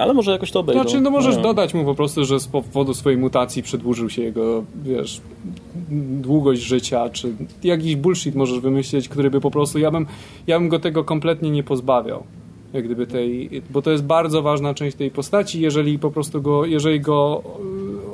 [0.00, 0.82] Ale może jakoś to obejdą.
[0.82, 1.42] Znaczy, no możesz Nie.
[1.42, 5.20] dodać mu po prostu, że z powodu swojej mutacji przedłużył się jego, wiesz,
[6.20, 7.32] długość życia, czy
[7.64, 10.06] jakiś bullshit możesz wymyślić, który by po prostu, ja bym,
[10.46, 12.22] ja bym go tego kompletnie nie pozbawiał.
[12.72, 16.64] Jak gdyby tej, bo to jest bardzo ważna część tej postaci, jeżeli po prostu go,
[16.64, 17.42] jeżeli go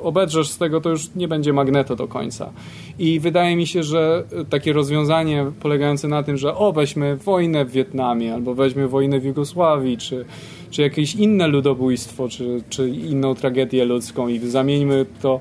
[0.01, 2.53] y, obedrzesz z tego, to już nie będzie magneto do końca.
[2.99, 7.71] I wydaje mi się, że takie rozwiązanie polegające na tym, że o, weźmy wojnę w
[7.71, 10.25] Wietnamie, albo weźmy wojnę w Jugosławii, czy,
[10.71, 15.41] czy jakieś inne ludobójstwo, czy, czy inną tragedię ludzką i zamieńmy to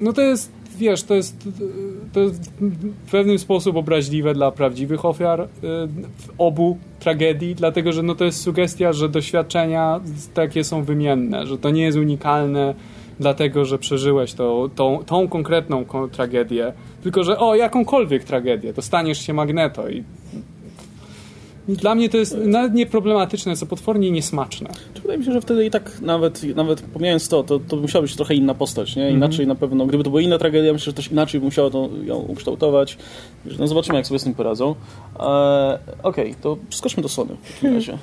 [0.00, 1.48] no to jest, wiesz, to jest,
[2.12, 2.50] to jest
[3.06, 5.46] w pewnym sposób obraźliwe dla prawdziwych ofiar y,
[6.38, 10.00] obu tragedii, dlatego że no to jest sugestia, że doświadczenia
[10.34, 12.74] takie są wymienne, że to nie jest unikalne
[13.20, 16.72] dlatego, że przeżyłeś to, tą, tą konkretną ko- tragedię,
[17.02, 20.04] tylko że o, jakąkolwiek tragedię, to staniesz się magneto i
[21.68, 24.70] dla mnie to jest nawet nie problematyczne, co potwornie niesmaczne.
[24.94, 28.02] Czy Wydaje mi się, że wtedy i tak nawet, nawet pomijając to, to, to musiała
[28.02, 29.02] być trochę inna postać, nie?
[29.02, 29.16] Mhm.
[29.16, 31.88] Inaczej na pewno, gdyby to była inna tragedia, myślę, że też inaczej by musiało to,
[32.04, 32.98] ją ukształtować.
[33.58, 34.74] No zobaczymy, jak sobie z tym poradzą.
[35.20, 37.98] E, Okej, to przeskoczmy do Sony w takim razie.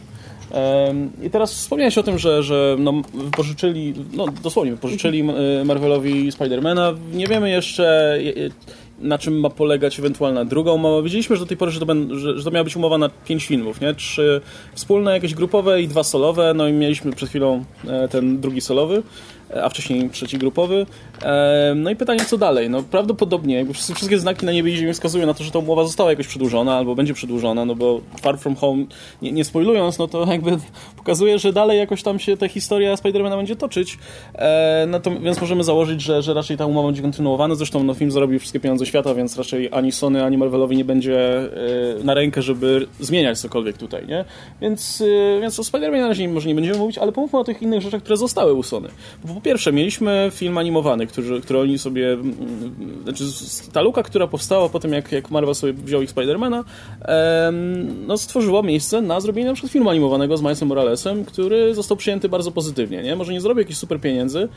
[1.23, 6.93] I teraz wspomniałeś o tym, że, że no, wypożyczyli, no dosłownie wypożyczyli e, Marvelowi Spidermana.
[7.13, 8.17] Nie wiemy jeszcze
[9.03, 11.01] na czym ma polegać ewentualna druga umowa.
[11.01, 13.45] Wiedzieliśmy, że do tej pory, że to, że, że to miała być umowa na pięć
[13.45, 13.93] filmów, nie?
[13.93, 14.41] Trzy
[14.73, 16.53] wspólne, jakieś grupowe i dwa solowe.
[16.53, 19.03] No i mieliśmy przed chwilą e, ten drugi solowy,
[19.51, 20.85] e, a wcześniej trzeci grupowy.
[21.75, 22.69] No i pytanie, co dalej?
[22.69, 26.09] No prawdopodobnie, wszystkie znaki na niebie i ziemi wskazują na to, że ta umowa została
[26.09, 28.85] jakoś przedłużona albo będzie przedłużona, no bo Far From Home,
[29.21, 30.57] nie, nie spoilując, no to jakby
[30.97, 33.97] pokazuje, że dalej jakoś tam się ta historia Spidermana będzie toczyć.
[34.35, 37.55] E, no to, więc możemy założyć, że, że raczej ta umowa będzie kontynuowana.
[37.55, 41.39] Zresztą no, film zarobił wszystkie pieniądze świata, więc raczej ani Sony, ani Marvelowi nie będzie
[41.39, 44.25] e, na rękę, żeby zmieniać cokolwiek tutaj, nie?
[44.61, 45.03] Więc,
[45.37, 47.81] e, więc o Spider-Manie na razie może nie będziemy mówić, ale pomówmy o tych innych
[47.81, 48.89] rzeczach, które zostały u Sony.
[49.25, 52.11] Bo po pierwsze, mieliśmy film animowany, który, który oni sobie...
[52.13, 52.33] mm,
[53.03, 53.23] Znaczy,
[53.73, 56.63] ta luka, która powstała po tym, jak, jak Marvel sobie wziął ich Spidermana,
[57.01, 61.97] em, no, stworzyła miejsce na zrobienie na przykład filmu animowanego z Milesem Moralesem, który został
[61.97, 63.15] przyjęty bardzo pozytywnie, nie?
[63.15, 64.47] Może nie zrobił jakichś super pieniędzy,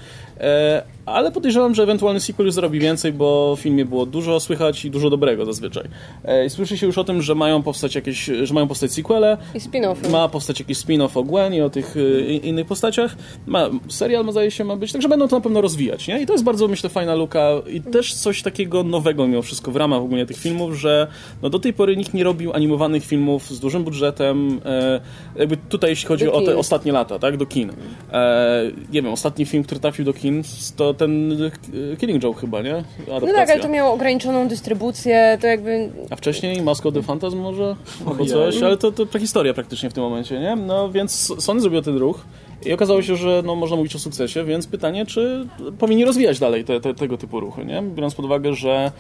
[0.41, 4.85] e, ale podejrzewam, że ewentualny sequel już zarobi więcej, bo w filmie było dużo słychać
[4.85, 5.85] i dużo dobrego zazwyczaj.
[6.25, 9.59] E, słyszy się już o tym, że mają powstać jakieś, że mają powstać sequele, I
[9.59, 10.11] spin-offy.
[10.11, 13.17] ma powstać jakiś spin-off o Gwen i o tych y, i- innych postaciach.
[13.47, 16.23] Ma, serial, zdaje się, ma być, także będą to na pewno rozwijać, nie?
[16.23, 19.77] I to jest bardzo, myślę, fajna luka i też coś takiego nowego mimo wszystko w
[19.77, 21.07] ramach ogólnie tych filmów, że
[21.43, 25.01] no, do tej pory nikt nie robił animowanych filmów z dużym budżetem, e,
[25.37, 26.57] jakby tutaj jeśli chodzi Do o te kin.
[26.57, 27.37] ostatnie lata, tak?
[27.37, 27.73] Do kin.
[28.13, 28.63] E,
[28.93, 30.43] nie wiem, ostatni film, który trafił do kin,
[30.77, 32.73] to ten y, Killing Joke chyba, nie?
[32.73, 33.35] No Adaptacja.
[33.35, 35.91] tak, ale to miało ograniczoną dystrybucję, to jakby...
[36.11, 37.77] A wcześniej Mask of the Phantasm może?
[38.07, 40.57] Albo coś, ale to, to prehistoria praktycznie w tym momencie, nie?
[40.57, 42.21] No więc Sony zrobiło ten ruch
[42.65, 45.47] i okazało się, że no, można mówić o sukcesie, więc pytanie, czy
[45.79, 47.83] powinni rozwijać dalej te, te, tego typu ruchy, nie?
[47.83, 48.93] Biorąc pod uwagę, że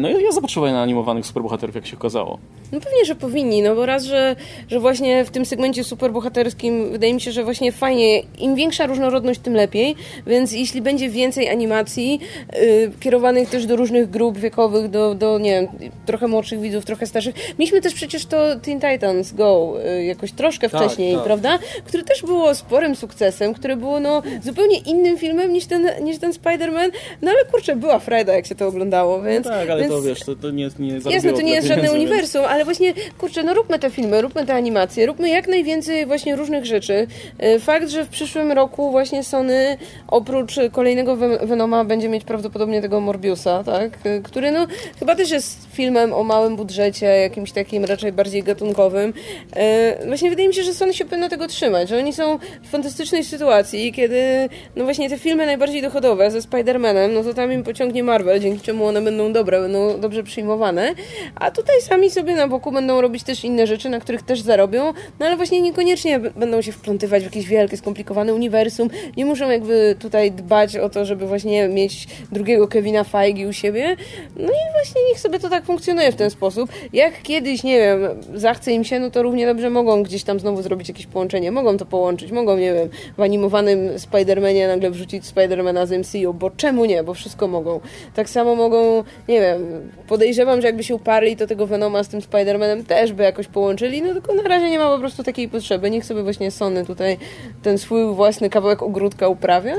[0.00, 2.38] no i jest zapotrzebowanie na animowanych superbohaterów, jak się okazało.
[2.72, 4.36] No pewnie, że powinni, no bo raz, że,
[4.68, 9.40] że właśnie w tym segmencie superbohaterskim wydaje mi się, że właśnie fajnie, im większa różnorodność,
[9.40, 9.94] tym lepiej,
[10.26, 12.20] więc jeśli będzie więcej animacji
[12.52, 17.06] yy, kierowanych też do różnych grup wiekowych, do, do nie wiem, trochę młodszych widzów, trochę
[17.06, 17.34] starszych.
[17.58, 21.24] Mieliśmy też przecież to Teen Titans Go yy, jakoś troszkę Tak, wcześniej, tak.
[21.24, 21.58] prawda?
[21.84, 26.32] Które też było sporym sukcesem, które było no zupełnie innym filmem niż ten, niż ten
[26.32, 26.90] Spider-Man,
[27.22, 29.41] no ale kurczę, była frajda, jak się to oglądało, więc...
[29.44, 29.92] tak, ale więc...
[29.94, 32.94] to wiesz, to, to nie, nie Jasne, to nie jest żadne pieniędzy, uniwersum, ale właśnie,
[33.18, 37.06] kurczę, no róbmy te filmy, róbmy te animacje, róbmy jak najwięcej właśnie różnych rzeczy.
[37.38, 39.76] E, Fakt, że w przyszłym roku właśnie Sony
[40.08, 43.98] oprócz kolejnego Ven- Venoma będzie mieć prawdopodobnie tego Morbiusa, tak?
[44.04, 44.66] E, Który no
[44.98, 49.12] chyba też jest filmem o małym budżecie, jakimś takim raczej bardziej gatunkowym.
[49.56, 52.68] E, Właśnie wydaje mi się, że Sony się powinno tego trzymać, że oni są w
[52.70, 57.62] fantastycznej sytuacji, kiedy no właśnie te filmy najbardziej dochodowe ze Spider-Manem, no to tam im
[57.62, 60.94] pociągnie Marvel, dzięki czemu one będą dobre, będą dobrze przyjmowane,
[61.34, 64.92] a tutaj sami sobie na boku będą robić też inne rzeczy, na których też zarobią,
[65.20, 69.96] no ale właśnie niekoniecznie będą się wplątywać w jakieś wielkie, skomplikowane uniwersum, nie muszą jakby
[69.98, 73.96] tutaj dbać o to, żeby właśnie mieć drugiego Kevina Feige u siebie,
[74.36, 76.70] no i właśnie niech sobie to tak funkcjonuje w ten sposób.
[76.92, 78.00] Jak kiedyś, nie wiem,
[78.34, 81.76] zachce im się, no to równie dobrze mogą gdzieś tam znowu zrobić jakieś połączenie, mogą
[81.76, 86.84] to połączyć, mogą, nie wiem, w animowanym Spider-Manie nagle wrzucić Spider-Mana z MCU, bo czemu
[86.84, 87.80] nie, bo wszystko mogą.
[88.14, 92.20] Tak samo mogą, nie wiem, podejrzewam, że jakby się uparli, to tego Venoma z tym
[92.20, 95.90] Spider-Manem też by jakoś połączyli, no tylko na razie nie ma po prostu takiej potrzeby.
[95.90, 97.18] Niech sobie właśnie Sony tutaj
[97.62, 99.74] ten swój własny kawałek ogródka uprawia.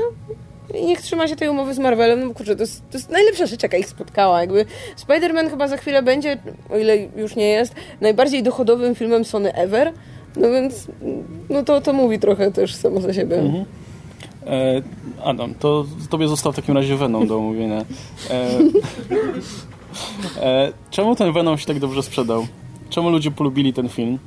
[0.74, 3.46] I niech trzyma się tej umowy z Marvelem, no kurczę, to jest, to jest najlepsza
[3.46, 4.40] rzecz, jaka ich spotkała.
[4.40, 4.64] Jakby
[5.06, 6.36] Spider-Man chyba za chwilę będzie,
[6.70, 9.92] o ile już nie jest, najbardziej dochodowym filmem Sony ever.
[10.36, 10.86] No więc,
[11.50, 13.64] no to, to mówi trochę też samo za siebie.
[14.46, 14.82] E,
[15.24, 17.84] Adam, to tobie został w takim razie Venom do omówienia.
[18.30, 18.50] E,
[20.42, 22.46] e, czemu ten Venom się tak dobrze sprzedał?
[22.90, 24.18] Czemu ludzie polubili ten film?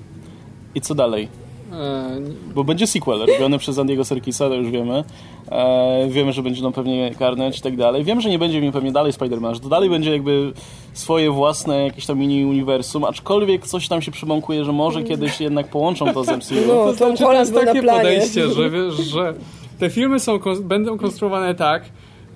[0.75, 1.27] I co dalej?
[1.73, 2.09] E,
[2.55, 5.03] Bo będzie sequel robiony przez Andiego Serkisa, to już wiemy.
[5.51, 8.03] E, wiemy, że będzie no pewnie Carnage i tak dalej.
[8.03, 10.53] Wiem, że nie będzie mi pewnie dalej Spider-Man, że to dalej będzie jakby
[10.93, 16.13] swoje własne jakieś tam mini-uniwersum, aczkolwiek coś tam się przymąkuje, że może kiedyś jednak połączą
[16.13, 16.55] to z MCU.
[16.67, 17.99] No, To Tom znaczy, to jest takie planie.
[17.99, 19.33] podejście, że wiesz, że
[19.79, 21.83] te filmy są, będą konstruowane tak,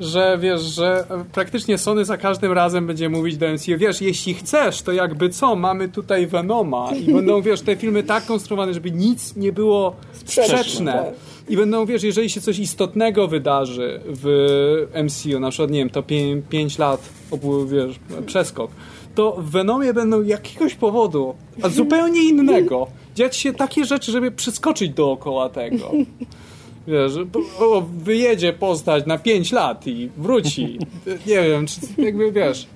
[0.02, 4.82] że wiesz, że praktycznie Sony za każdym razem będzie mówić do MCU, wiesz, jeśli chcesz,
[4.82, 9.36] to jakby co, mamy tutaj Venoma i będą, wiesz, te filmy tak konstruowane, żeby nic
[9.36, 10.94] nie było sprzeczne.
[10.94, 11.14] tak.
[11.50, 16.04] I będą, wiesz, jeżeli się coś istotnego wydarzy w MCU, na przykład, nie wiem, to
[16.50, 18.72] 5 lat, obu, wiesz, przeskok,
[19.16, 24.90] to w Venomie będą jakiegoś powodu, a zupełnie innego, dziać się takie rzeczy, żeby przeskoczyć
[24.90, 25.92] dookoła tego.
[26.88, 27.26] Wiesz, że
[27.60, 30.80] o, wyjedzie postać na 5 lat i wróci.
[31.28, 32.68] Nie wiem, czy jakby wiesz.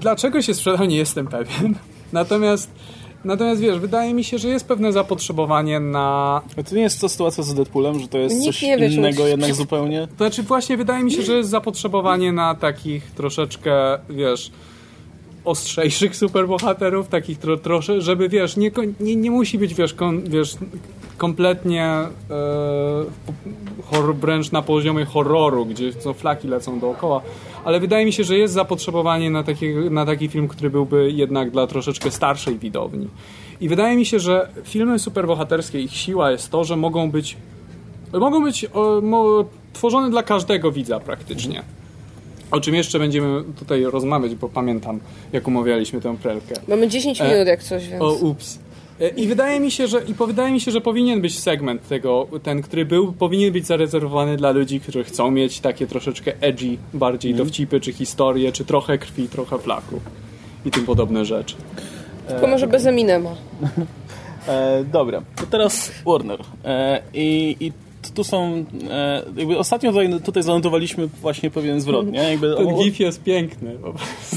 [0.00, 1.74] Dlaczego się sprzedał, nie jestem pewien.
[2.12, 2.70] Natomiast,
[3.24, 6.42] natomiast wiesz, wydaje mi się, że jest pewne zapotrzebowanie na.
[6.58, 8.88] A to nie jest to sytuacja z Deadpoolem, że to jest Nikt coś nie wie,
[8.88, 10.06] czy- innego jednak zupełnie?
[10.06, 14.50] To znaczy, właśnie wydaje mi się, że jest zapotrzebowanie na takich troszeczkę, wiesz,
[15.44, 18.70] ostrzejszych superbohaterów, takich tro, trosze, żeby wiesz, nie,
[19.00, 20.54] nie, nie musi być, wiesz, kon, wiesz
[21.20, 22.08] kompletnie e,
[23.84, 27.22] horror, wręcz na poziomie horroru, gdzie co flaki lecą dookoła,
[27.64, 31.50] ale wydaje mi się, że jest zapotrzebowanie na taki, na taki film, który byłby jednak
[31.50, 33.08] dla troszeczkę starszej widowni.
[33.60, 37.36] I wydaje mi się, że filmy superbohaterskie, ich siła jest to, że mogą być
[38.12, 41.62] mogą być o, mo, tworzone dla każdego widza praktycznie.
[42.50, 45.00] O czym jeszcze będziemy tutaj rozmawiać, bo pamiętam,
[45.32, 46.54] jak umawialiśmy tę prelkę.
[46.68, 48.02] Mamy 10 E, minut jak coś, więc...
[48.02, 48.58] O, ups.
[49.00, 52.26] E, I wydaje mi się, że i wydaje mi się, że powinien być segment tego,
[52.42, 57.34] ten, który był, powinien być zarezerwowany dla ludzi, którzy chcą mieć takie troszeczkę edgy, bardziej
[57.34, 60.00] dowcipy, czy historie, czy trochę krwi, trochę flaku
[60.66, 61.56] i tym podobne rzeczy.
[62.28, 63.30] Tylko może bez Eminema.
[64.48, 66.38] E, dobra, to teraz Warner.
[66.64, 67.72] E, I i
[68.14, 68.64] tu są.
[68.90, 72.18] E, jakby ostatnio tutaj, tutaj zanotowaliśmy właśnie pewien zwrot, nie?
[72.30, 73.76] Jakby, Ten o- gif jest piękny.
[73.82, 74.36] po prostu.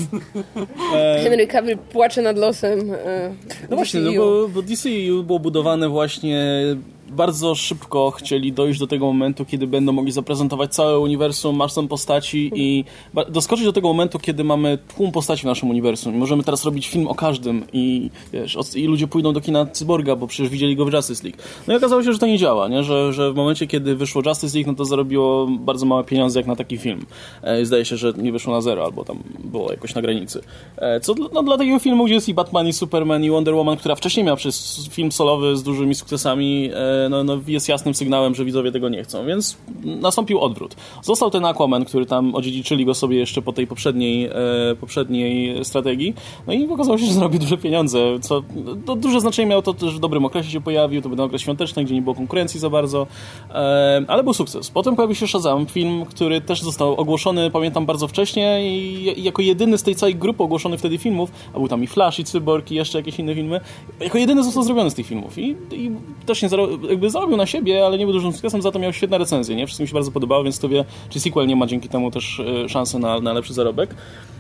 [0.96, 2.80] e, Henry Cavill płacze nad losem.
[2.94, 3.34] e,
[3.70, 6.62] No właśnie, no bo, bo DCU było budowane właśnie
[7.10, 12.52] bardzo szybko chcieli dojść do tego momentu, kiedy będą mogli zaprezentować całe uniwersum, masę postaci
[12.56, 12.86] i
[13.30, 16.16] doskoczyć do tego momentu, kiedy mamy tłum postaci w naszym uniwersum.
[16.16, 20.16] I możemy teraz robić film o każdym i, wiesz, i ludzie pójdą do kina Cyborga,
[20.16, 21.38] bo przecież widzieli go w Justice League.
[21.68, 22.84] No i okazało się, że to nie działa, nie?
[22.84, 26.48] Że, że w momencie, kiedy wyszło Justice League, no to zarobiło bardzo małe pieniądze jak
[26.48, 27.06] na taki film.
[27.42, 30.42] E, zdaje się, że nie wyszło na zero, albo tam było jakoś na granicy.
[30.78, 33.56] E, co dla, no, dla takiego filmu, gdzie jest i Batman, i Superman, i Wonder
[33.56, 37.94] Woman, która wcześniej miała przez film solowy z dużymi sukcesami, e, no, no, jest jasnym
[37.94, 40.76] sygnałem, że widzowie tego nie chcą, więc nastąpił odwrót.
[41.02, 44.32] Został ten Aquaman, który tam odziedziczyli go sobie jeszcze po tej poprzedniej, e,
[44.80, 46.14] poprzedniej strategii,
[46.48, 48.44] no i okazało się, że zrobił duże pieniądze, co
[48.88, 51.84] no, duże znaczenie miało to, że w dobrym okresie się pojawił, to był okres świąteczny,
[51.84, 53.08] gdzie nie było konkurencji za bardzo,
[53.50, 54.70] e, ale był sukces.
[54.70, 59.78] Potem pojawił się Shazam, film, który też został ogłoszony, pamiętam, bardzo wcześnie i jako jedyny
[59.78, 62.76] z tej całej grupy ogłoszonych wtedy filmów, a był tam i Flash, i Cyborg, i
[62.76, 63.60] jeszcze jakieś inne filmy,
[64.00, 65.92] jako jedyny został zrobiony z tych filmów i, i
[66.26, 66.50] też nie
[66.90, 69.68] jakby zarobił na siebie, ale nie był dużym sukcesem, za to miał świetne recenzje, nie?
[69.68, 72.70] Wszystkim się bardzo podobało, więc to wie, czy sequel nie ma dzięki temu też e,
[72.70, 73.96] szansy na, na lepszy zarobek.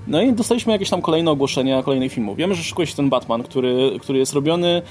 [0.07, 2.37] No i dostaliśmy jakieś tam kolejne ogłoszenia kolejnych filmów.
[2.37, 4.81] Wiemy, że szykuje się ten Batman, który, który jest robiony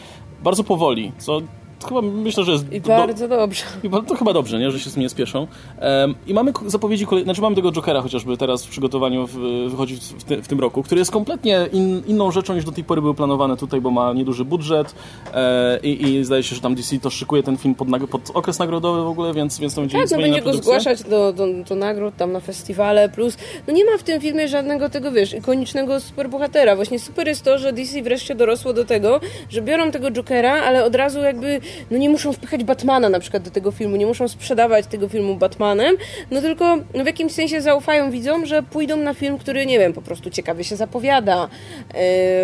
[0.42, 1.40] bardzo powoli, co
[1.88, 2.72] chyba myślę, że jest...
[2.72, 3.62] I bardzo dobrze.
[3.82, 4.70] I to chyba dobrze, nie?
[4.70, 5.46] że się z tym nie spieszą.
[5.80, 7.24] Um, I mamy zapowiedzi, kolej...
[7.24, 9.38] znaczy mamy tego Jokera chociażby teraz w przygotowaniu w,
[9.70, 13.02] wychodzi w, w, tym roku, który jest kompletnie in, inną rzeczą niż do tej pory
[13.02, 14.94] był planowany tutaj, bo ma nieduży budżet
[15.34, 18.58] e, i, i, zdaje się, że tam DC to szykuje ten film pod, pod okres
[18.58, 21.74] nagrodowy w ogóle, więc, więc to będzie Tak, no będzie go zgłaszać do, do, do
[21.74, 26.00] nagród tam na festiwale, plus no nie ma w tym filmie żadnego tego, wiesz, ikonicznego
[26.00, 26.76] superbohatera.
[26.76, 30.84] Właśnie super jest to, że DC wreszcie dorosło do tego, że biorą tego Jokera, ale
[30.84, 31.60] od razu jakby
[31.90, 35.36] no nie muszą wpychać Batmana na przykład do tego filmu, nie muszą sprzedawać tego filmu
[35.36, 35.96] Batmanem,
[36.30, 40.02] no tylko w jakimś sensie zaufają widzom, że pójdą na film, który, nie wiem, po
[40.02, 41.48] prostu ciekawie się zapowiada,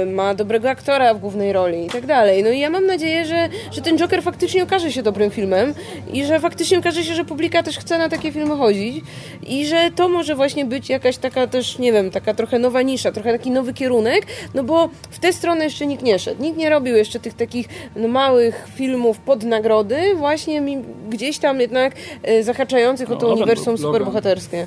[0.05, 2.43] yy, ma dobrego aktora w głównej roli i tak dalej.
[2.43, 5.74] No i ja mam nadzieję, że, że ten Joker faktycznie okaże się dobrym filmem
[6.12, 9.05] i że faktycznie okaże się, że publika też chce na takie filmy chodzić
[9.47, 13.12] i że to może właśnie być jakaś taka też, nie wiem, taka trochę nowa nisza,
[13.12, 16.43] trochę taki nowy kierunek, no bo w tę stronę jeszcze nikt nie szedł.
[16.43, 20.78] Nikt nie robił jeszcze tych takich no, małych filmów pod nagrody, właśnie mi
[21.11, 24.66] gdzieś tam jednak e, zahaczających o to no, uniwersum był, superbohaterskie.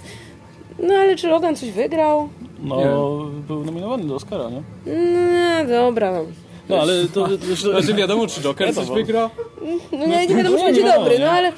[0.79, 2.29] No ale czy Logan coś wygrał?
[2.63, 2.85] No, nie.
[3.47, 4.61] był nominowany do Oscara, nie?
[4.85, 6.11] No, dobra.
[6.69, 7.27] No ale to...
[7.27, 9.29] to, to wiadomo, czy Joker coś wygra?
[9.91, 11.51] No nie, nie wiadomo, czy będzie dobry, no ale...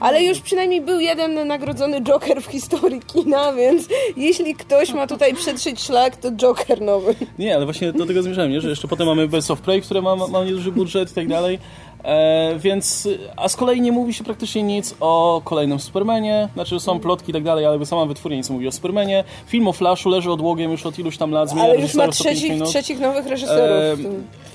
[0.00, 5.34] Ale już przynajmniej był jeden nagrodzony Joker w historii kina, więc jeśli ktoś ma tutaj
[5.34, 7.14] przetrzeć szlak, to Joker nowy.
[7.38, 8.60] Nie, ale właśnie do tego zmierzałem, nie?
[8.60, 11.58] że jeszcze potem mamy Birds of Prey, które ma, ma nieduży budżet i tak dalej.
[12.04, 17.00] E, więc, a z kolei nie mówi się praktycznie nic o kolejnym Supermanie, znaczy są
[17.00, 19.24] plotki i tak dalej, ale sama wytwórnia nic nie mówi o Supermanie.
[19.46, 21.50] Film o Flashu leży odłogiem już od iluś tam lat.
[21.60, 24.00] Ale już ma trzecich, trzecich nowych reżyserów.
[24.00, 24.50] E,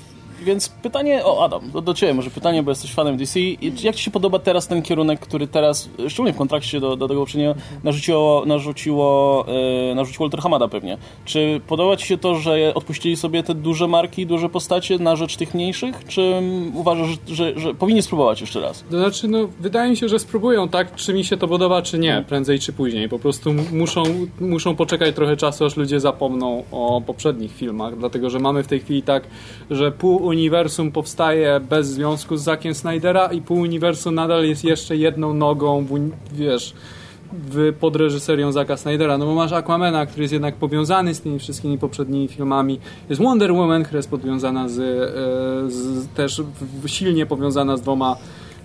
[0.46, 3.40] więc pytanie, o Adam, do, do Ciebie może pytanie, bo jesteś fanem DC.
[3.82, 7.20] Jak Ci się podoba teraz ten kierunek, który teraz, szczególnie w kontrakcie do, do tego
[7.20, 9.44] poprzedniego, narzuciło, narzuciło,
[9.88, 10.98] yy, narzucił Walter Hamada pewnie.
[11.24, 15.36] Czy podoba Ci się to, że odpuścili sobie te duże marki, duże postacie na rzecz
[15.36, 16.04] tych mniejszych?
[16.08, 16.42] Czy
[16.74, 18.84] uważasz, że, że, że powinni spróbować jeszcze raz?
[18.90, 21.98] To znaczy, no, wydaje mi się, że spróbują tak, czy mi się to podoba, czy
[21.98, 23.08] nie, prędzej czy później.
[23.08, 24.02] Po prostu muszą,
[24.40, 28.80] muszą poczekać trochę czasu, aż ludzie zapomną o poprzednich filmach, dlatego że mamy w tej
[28.80, 29.24] chwili tak,
[29.70, 34.96] że pół uniwersum powstaje bez związku z Zackiem Snydera i pół uniwersum nadal jest jeszcze
[34.96, 36.74] jedną nogą w, wiesz,
[37.32, 41.38] w, pod reżyserią Zacka Snydera, no bo masz Aquamana, który jest jednak powiązany z tymi
[41.38, 46.42] wszystkimi poprzednimi filmami, jest Wonder Woman, która jest powiązana z, e, z też
[46.86, 48.16] silnie powiązana z dwoma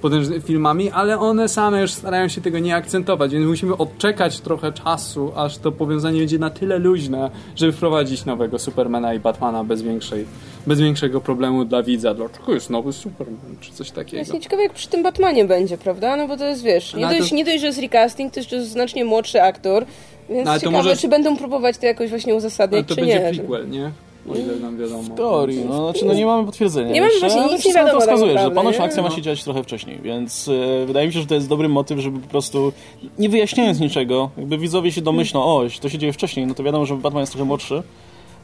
[0.02, 4.72] potężnymi filmami, ale one same już starają się tego nie akcentować, więc musimy odczekać trochę
[4.72, 9.82] czasu, aż to powiązanie będzie na tyle luźne, żeby wprowadzić nowego Supermana i Batmana bez
[9.82, 10.26] większej
[10.68, 12.14] bez większego problemu dla widza.
[12.14, 14.18] Dlaczego jest nowy Superman, czy coś takiego.
[14.18, 16.16] Jest nieciekawe, jak przy tym Batmanie będzie, prawda?
[16.16, 17.36] No bo to jest, wiesz, nie, dość, to...
[17.36, 19.86] nie dość, że jest recasting, to jeszcze znacznie młodszy aktor,
[20.30, 20.96] więc no, ciekawe, może...
[20.96, 23.34] czy będą próbować to jakoś właśnie uzasadniać, no, to czy będzie nie.
[23.34, 23.92] prequel, nie?
[24.30, 25.04] O ile nam wiadomo.
[25.04, 26.92] W teorii, no, znaczy, no nie mamy potwierdzenia.
[26.92, 27.94] Nie mamy właśnie nic nie wiadomo.
[27.94, 29.16] to wskazuje, tak że ponoć akcja ma no.
[29.16, 32.20] się dziać trochę wcześniej, więc e, wydaje mi się, że to jest dobry motyw, żeby
[32.20, 32.74] po prostu,
[33.20, 36.86] nie wyjaśniając niczego, jakby widzowie się domyślą, o, to się dzieje wcześniej, no to wiadomo,
[36.86, 37.84] że Batman jest trochę młodszy,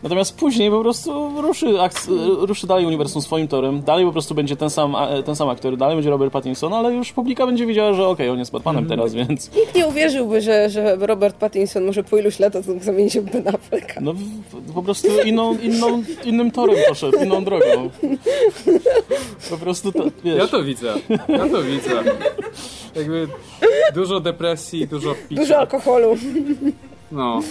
[0.03, 1.65] Natomiast później po prostu ruszy,
[2.39, 4.95] ruszy dalej uniwersum swoim torem, dalej po prostu będzie ten sam,
[5.25, 8.31] ten sam aktor, dalej będzie Robert Pattinson, ale już publika będzie wiedziała, że okej, okay,
[8.31, 8.97] on jest Batmanem mm.
[8.97, 9.55] teraz, więc...
[9.55, 13.47] Nikt nie uwierzyłby, że, że Robert Pattinson może po iluś latach zamieni się w Ben
[13.47, 14.01] Afflecka.
[14.01, 14.13] No
[14.73, 17.89] po prostu inną, inną, innym torem poszedł, inną drogą.
[19.49, 20.37] Po prostu to, wiesz...
[20.37, 20.93] Ja to widzę,
[21.29, 22.03] ja to widzę.
[22.95, 23.27] Jakby
[23.93, 25.41] dużo depresji, dużo picia.
[25.41, 26.15] Dużo alkoholu.
[27.11, 27.41] No.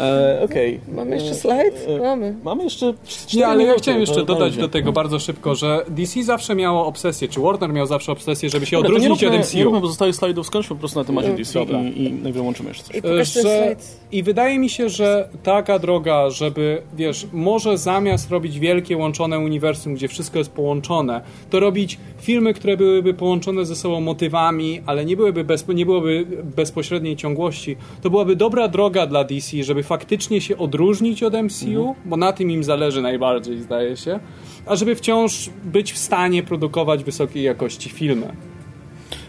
[0.00, 0.80] E, Okej.
[0.82, 0.94] Okay.
[0.94, 1.74] Mamy jeszcze slajd?
[1.88, 2.34] E, Mamy.
[2.44, 2.94] Mamy jeszcze.
[3.34, 7.28] Nie, ale ja chciałem jeszcze dodać do tego bardzo szybko, że DC zawsze miało obsesję,
[7.28, 9.56] czy Warner miał zawsze obsesję, żeby się odróżnić od MCU.
[9.56, 11.62] Nie róbmy pozostałych slajdów, skończmy po prostu na temacie DC
[11.94, 13.36] i, i wyłączymy jeszcze coś.
[13.36, 13.76] I, że,
[14.12, 19.94] I wydaje mi się, że taka droga, żeby, wiesz, może zamiast robić wielkie łączone uniwersum,
[19.94, 21.20] gdzie wszystko jest połączone,
[21.50, 26.26] to robić filmy, które byłyby połączone ze sobą motywami, ale nie byłyby, bez, nie byłoby
[26.56, 32.16] bezpośredniej ciągłości, to byłaby dobra droga dla DC, żeby faktycznie się odróżnić od MCU, bo
[32.16, 34.20] na tym im zależy najbardziej, zdaje się,
[34.66, 38.32] a żeby wciąż być w stanie produkować wysokiej jakości filmy.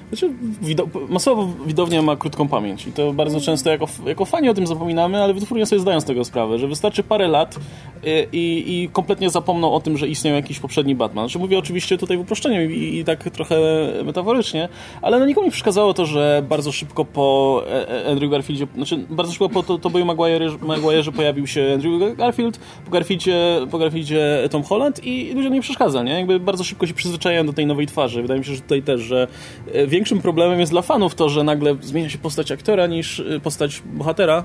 [0.09, 0.29] Znaczy,
[0.61, 4.67] wido masowo widownia ma krótką pamięć i to bardzo często jako, jako fani o tym
[4.67, 8.89] zapominamy, ale wytwórnie sobie zdają z tego sprawę, że wystarczy parę lat y, i, i
[8.89, 11.27] kompletnie zapomną o tym, że istniał jakiś poprzedni Batman.
[11.27, 13.57] Znaczy, mówię oczywiście tutaj w uproszczeniu i, i tak trochę
[14.05, 14.69] metaforycznie,
[15.01, 18.97] ale no nikomu nie przeszkadzało to, że bardzo szybko po e, e, Andrew Garfieldzie, znaczy
[19.09, 24.47] bardzo szybko po to, Tobey Maguire, Maguire'ze pojawił się Andrew Garfield, po Garfieldzie, po Garfieldzie
[24.51, 26.11] Tom Holland i ludziom nie przeszkadza, nie?
[26.11, 28.21] Jakby bardzo szybko się przyzwyczajają do tej nowej twarzy.
[28.21, 29.27] Wydaje mi się, że tutaj też, że
[29.73, 33.39] e, większym problemem jest dla fanów to, że nagle zmienia się postać aktora niż y,
[33.43, 34.43] postać bohatera,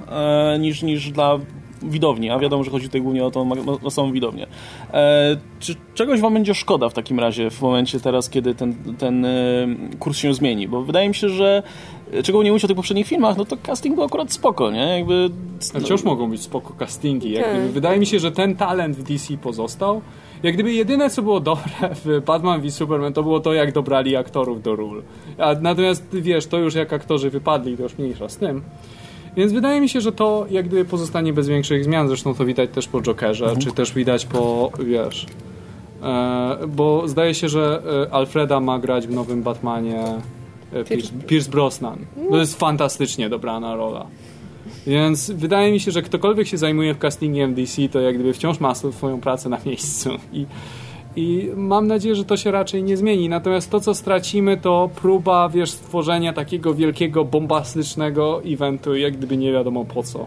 [0.54, 1.38] e, niż, niż dla
[1.82, 3.44] widowni, a wiadomo, że chodzi tutaj głównie o tą
[3.82, 4.46] masową widownię.
[4.92, 9.24] E, czy czegoś wam będzie szkoda w takim razie w momencie teraz, kiedy ten, ten
[9.24, 10.68] y, kurs się zmieni?
[10.68, 11.62] Bo wydaje mi się, że
[12.22, 14.98] czego nie mówić o tych poprzednich filmach, no to casting był akurat spoko, nie?
[14.98, 15.30] Jakby...
[15.74, 15.80] No.
[15.80, 17.34] Wciąż mogą być spoko castingi.
[17.34, 17.70] Tak.
[17.70, 20.02] wydaje mi się, że ten talent w DC pozostał.
[20.42, 24.16] Jak gdyby jedyne, co było dobre w Batman v Superman, to było to, jak dobrali
[24.16, 25.02] aktorów do ról.
[25.38, 28.62] A natomiast, wiesz, to już jak aktorzy wypadli, to już mniejsza z tym.
[29.36, 32.08] Więc wydaje mi się, że to jak gdyby pozostanie bez większych zmian.
[32.08, 33.60] Zresztą to widać też po Jokerze, mhm.
[33.60, 35.26] czy też widać po, wiesz...
[36.02, 40.04] E, bo zdaje się, że e, Alfreda ma grać w nowym Batmanie
[40.72, 41.98] e, Pierce, Pierce Brosnan.
[42.30, 44.06] To jest fantastycznie dobrana rola.
[44.86, 48.60] Więc wydaje mi się, że ktokolwiek się zajmuje w castingiem DC, to jak gdyby wciąż
[48.60, 50.10] ma swoją pracę na miejscu.
[50.32, 50.46] I,
[51.16, 53.28] I mam nadzieję, że to się raczej nie zmieni.
[53.28, 59.52] Natomiast to, co stracimy, to próba, wiesz, stworzenia takiego wielkiego, bombastycznego eventu, jak gdyby nie
[59.52, 60.26] wiadomo po co.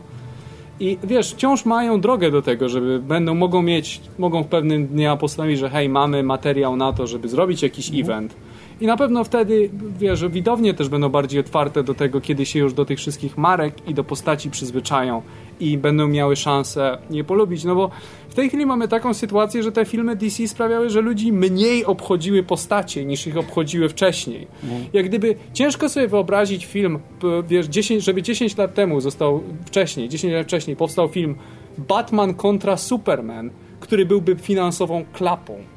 [0.80, 5.18] I wiesz, wciąż mają drogę do tego, żeby będą, mogą mieć, mogą w pewnym dnia
[5.18, 8.06] postanowić, że hej, mamy materiał na to, żeby zrobić jakiś mhm.
[8.06, 8.36] event
[8.82, 9.70] i na pewno wtedy,
[10.00, 13.38] wiesz, że widownie też będą bardziej otwarte do tego, kiedy się już do tych wszystkich
[13.38, 15.22] marek i do postaci przyzwyczają
[15.60, 17.64] i będą miały szansę je polubić.
[17.64, 17.90] No bo
[18.30, 22.44] w tej chwili mamy taką sytuację, że te filmy DC sprawiały, że ludzi mniej obchodziły
[22.44, 24.48] postacie niż ich obchodziły wcześniej.
[24.64, 24.86] Mm.
[24.94, 27.00] Jak gdyby ciężko sobie wyobrazić film,
[27.48, 31.36] wiesz, 10, żeby 10 lat temu został wcześniej, 10 lat wcześniej powstał film
[31.78, 35.75] Batman kontra Superman, który byłby finansową klapą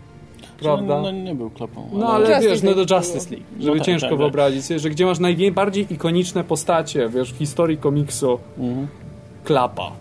[0.59, 1.03] prawda?
[1.03, 1.89] No, nie był klapą.
[1.91, 2.01] Ale...
[2.01, 4.19] No ale Justice wiesz, no do Justice League, żeby no tak, ciężko tak, tak.
[4.19, 8.87] wyobrazić sobie, że gdzie masz najbardziej ikoniczne postacie, wiesz, w historii komiksu, mhm.
[9.45, 9.93] klapa.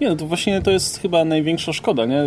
[0.00, 2.22] Nie, no to właśnie to jest chyba największa szkoda, nie?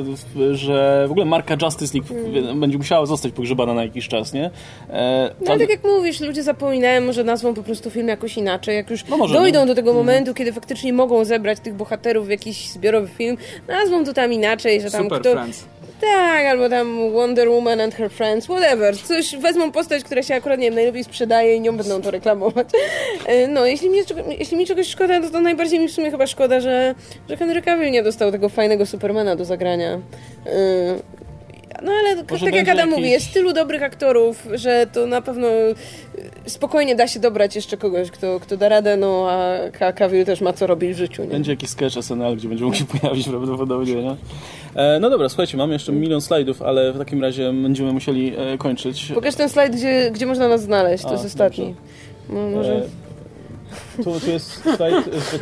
[0.51, 2.59] że w ogóle marka Justice League mm.
[2.59, 4.51] będzie musiała zostać pogrzebana na jakiś czas, nie?
[4.89, 8.75] E, no ale tak jak mówisz, ludzie zapominają, może nazwą po prostu film jakoś inaczej.
[8.75, 10.05] Jak już no może, dojdą do tego mhm.
[10.05, 14.82] momentu, kiedy faktycznie mogą zebrać tych bohaterów w jakiś zbiorowy film, nazwą to tam inaczej,
[14.82, 15.32] że tam Super kto...
[15.32, 15.65] Friends.
[16.01, 18.97] Tak, albo tam Wonder Woman and her friends, whatever.
[18.97, 22.67] Coś, wezmą postać, która się akurat, nie wiem, najlepiej sprzedaje i nią będą to reklamować.
[23.25, 23.97] E, no, jeśli mi,
[24.39, 26.95] jeśli mi czegoś szkoda, to, to najbardziej mi w sumie chyba szkoda, że,
[27.29, 29.99] że Henry Cavill nie dostał tego fajnego Supermana do zagrania.
[30.45, 31.17] E,
[31.81, 32.95] no ale Może tak jak Adam jakiś...
[32.95, 35.47] mówi, jest tylu dobrych aktorów, że to na pewno
[36.47, 40.53] spokojnie da się dobrać jeszcze kogoś, kto, kto da radę, no a Cavill też ma
[40.53, 41.23] co robić w życiu.
[41.23, 41.29] Nie?
[41.29, 44.15] Będzie jakiś sketch SNL, gdzie będzie mógł się pojawić prawdopodobnie, nie?
[44.75, 48.57] E, no dobra, słuchajcie, mamy jeszcze milion slajdów, ale w takim razie będziemy musieli e,
[48.57, 49.11] kończyć.
[49.15, 51.75] Pokaż ten slajd, gdzie, gdzie można nas znaleźć, to a, jest ostatni.
[52.29, 52.75] No, może...
[53.99, 55.39] E, tu, tu jest slajd z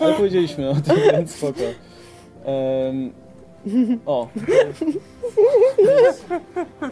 [0.00, 1.60] ale powiedzieliśmy o tym, więc spoko.
[4.06, 4.28] O.
[6.82, 6.88] E,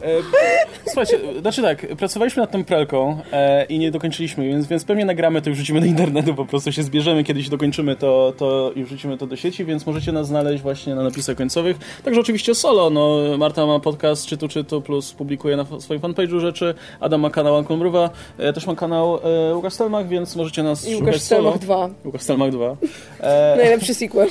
[0.87, 5.43] słuchajcie, znaczy tak, pracowaliśmy nad tą prelką e, i nie dokończyliśmy, więc, więc pewnie nagramy
[5.43, 9.19] to i wrzucimy do internetu, po prostu się zbierzemy, kiedyś dokończymy to, to i wrzucimy
[9.19, 11.77] to do sieci, więc możecie nas znaleźć właśnie na napisach końcowych.
[12.05, 16.01] Także oczywiście solo, no Marta ma podcast czy tu, czy tu, plus publikuje na swoim
[16.01, 19.19] fanpage'u rzeczy, Adam ma kanał Ankon Mruwa, ja też mam kanał
[19.51, 21.89] e, Łukasz Stelmach, więc możecie nas I Łukasz Stelmach 2.
[22.05, 22.77] Łukasz Stelmach 2.
[23.21, 24.29] E, Najlepszy sequel.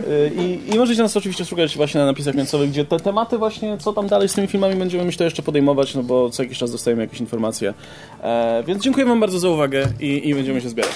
[0.00, 3.78] E, I, I możecie nas oczywiście szukać właśnie na napisach końcowych, gdzie te tematy właśnie,
[3.78, 6.72] co tam dalej z tymi filmami będziemy myślę jeszcze podejmować, no bo co jakiś czas
[6.72, 7.74] dostajemy jakieś informacje.
[8.22, 10.94] E, więc dziękuję Wam bardzo za uwagę i, i będziemy się zbierać.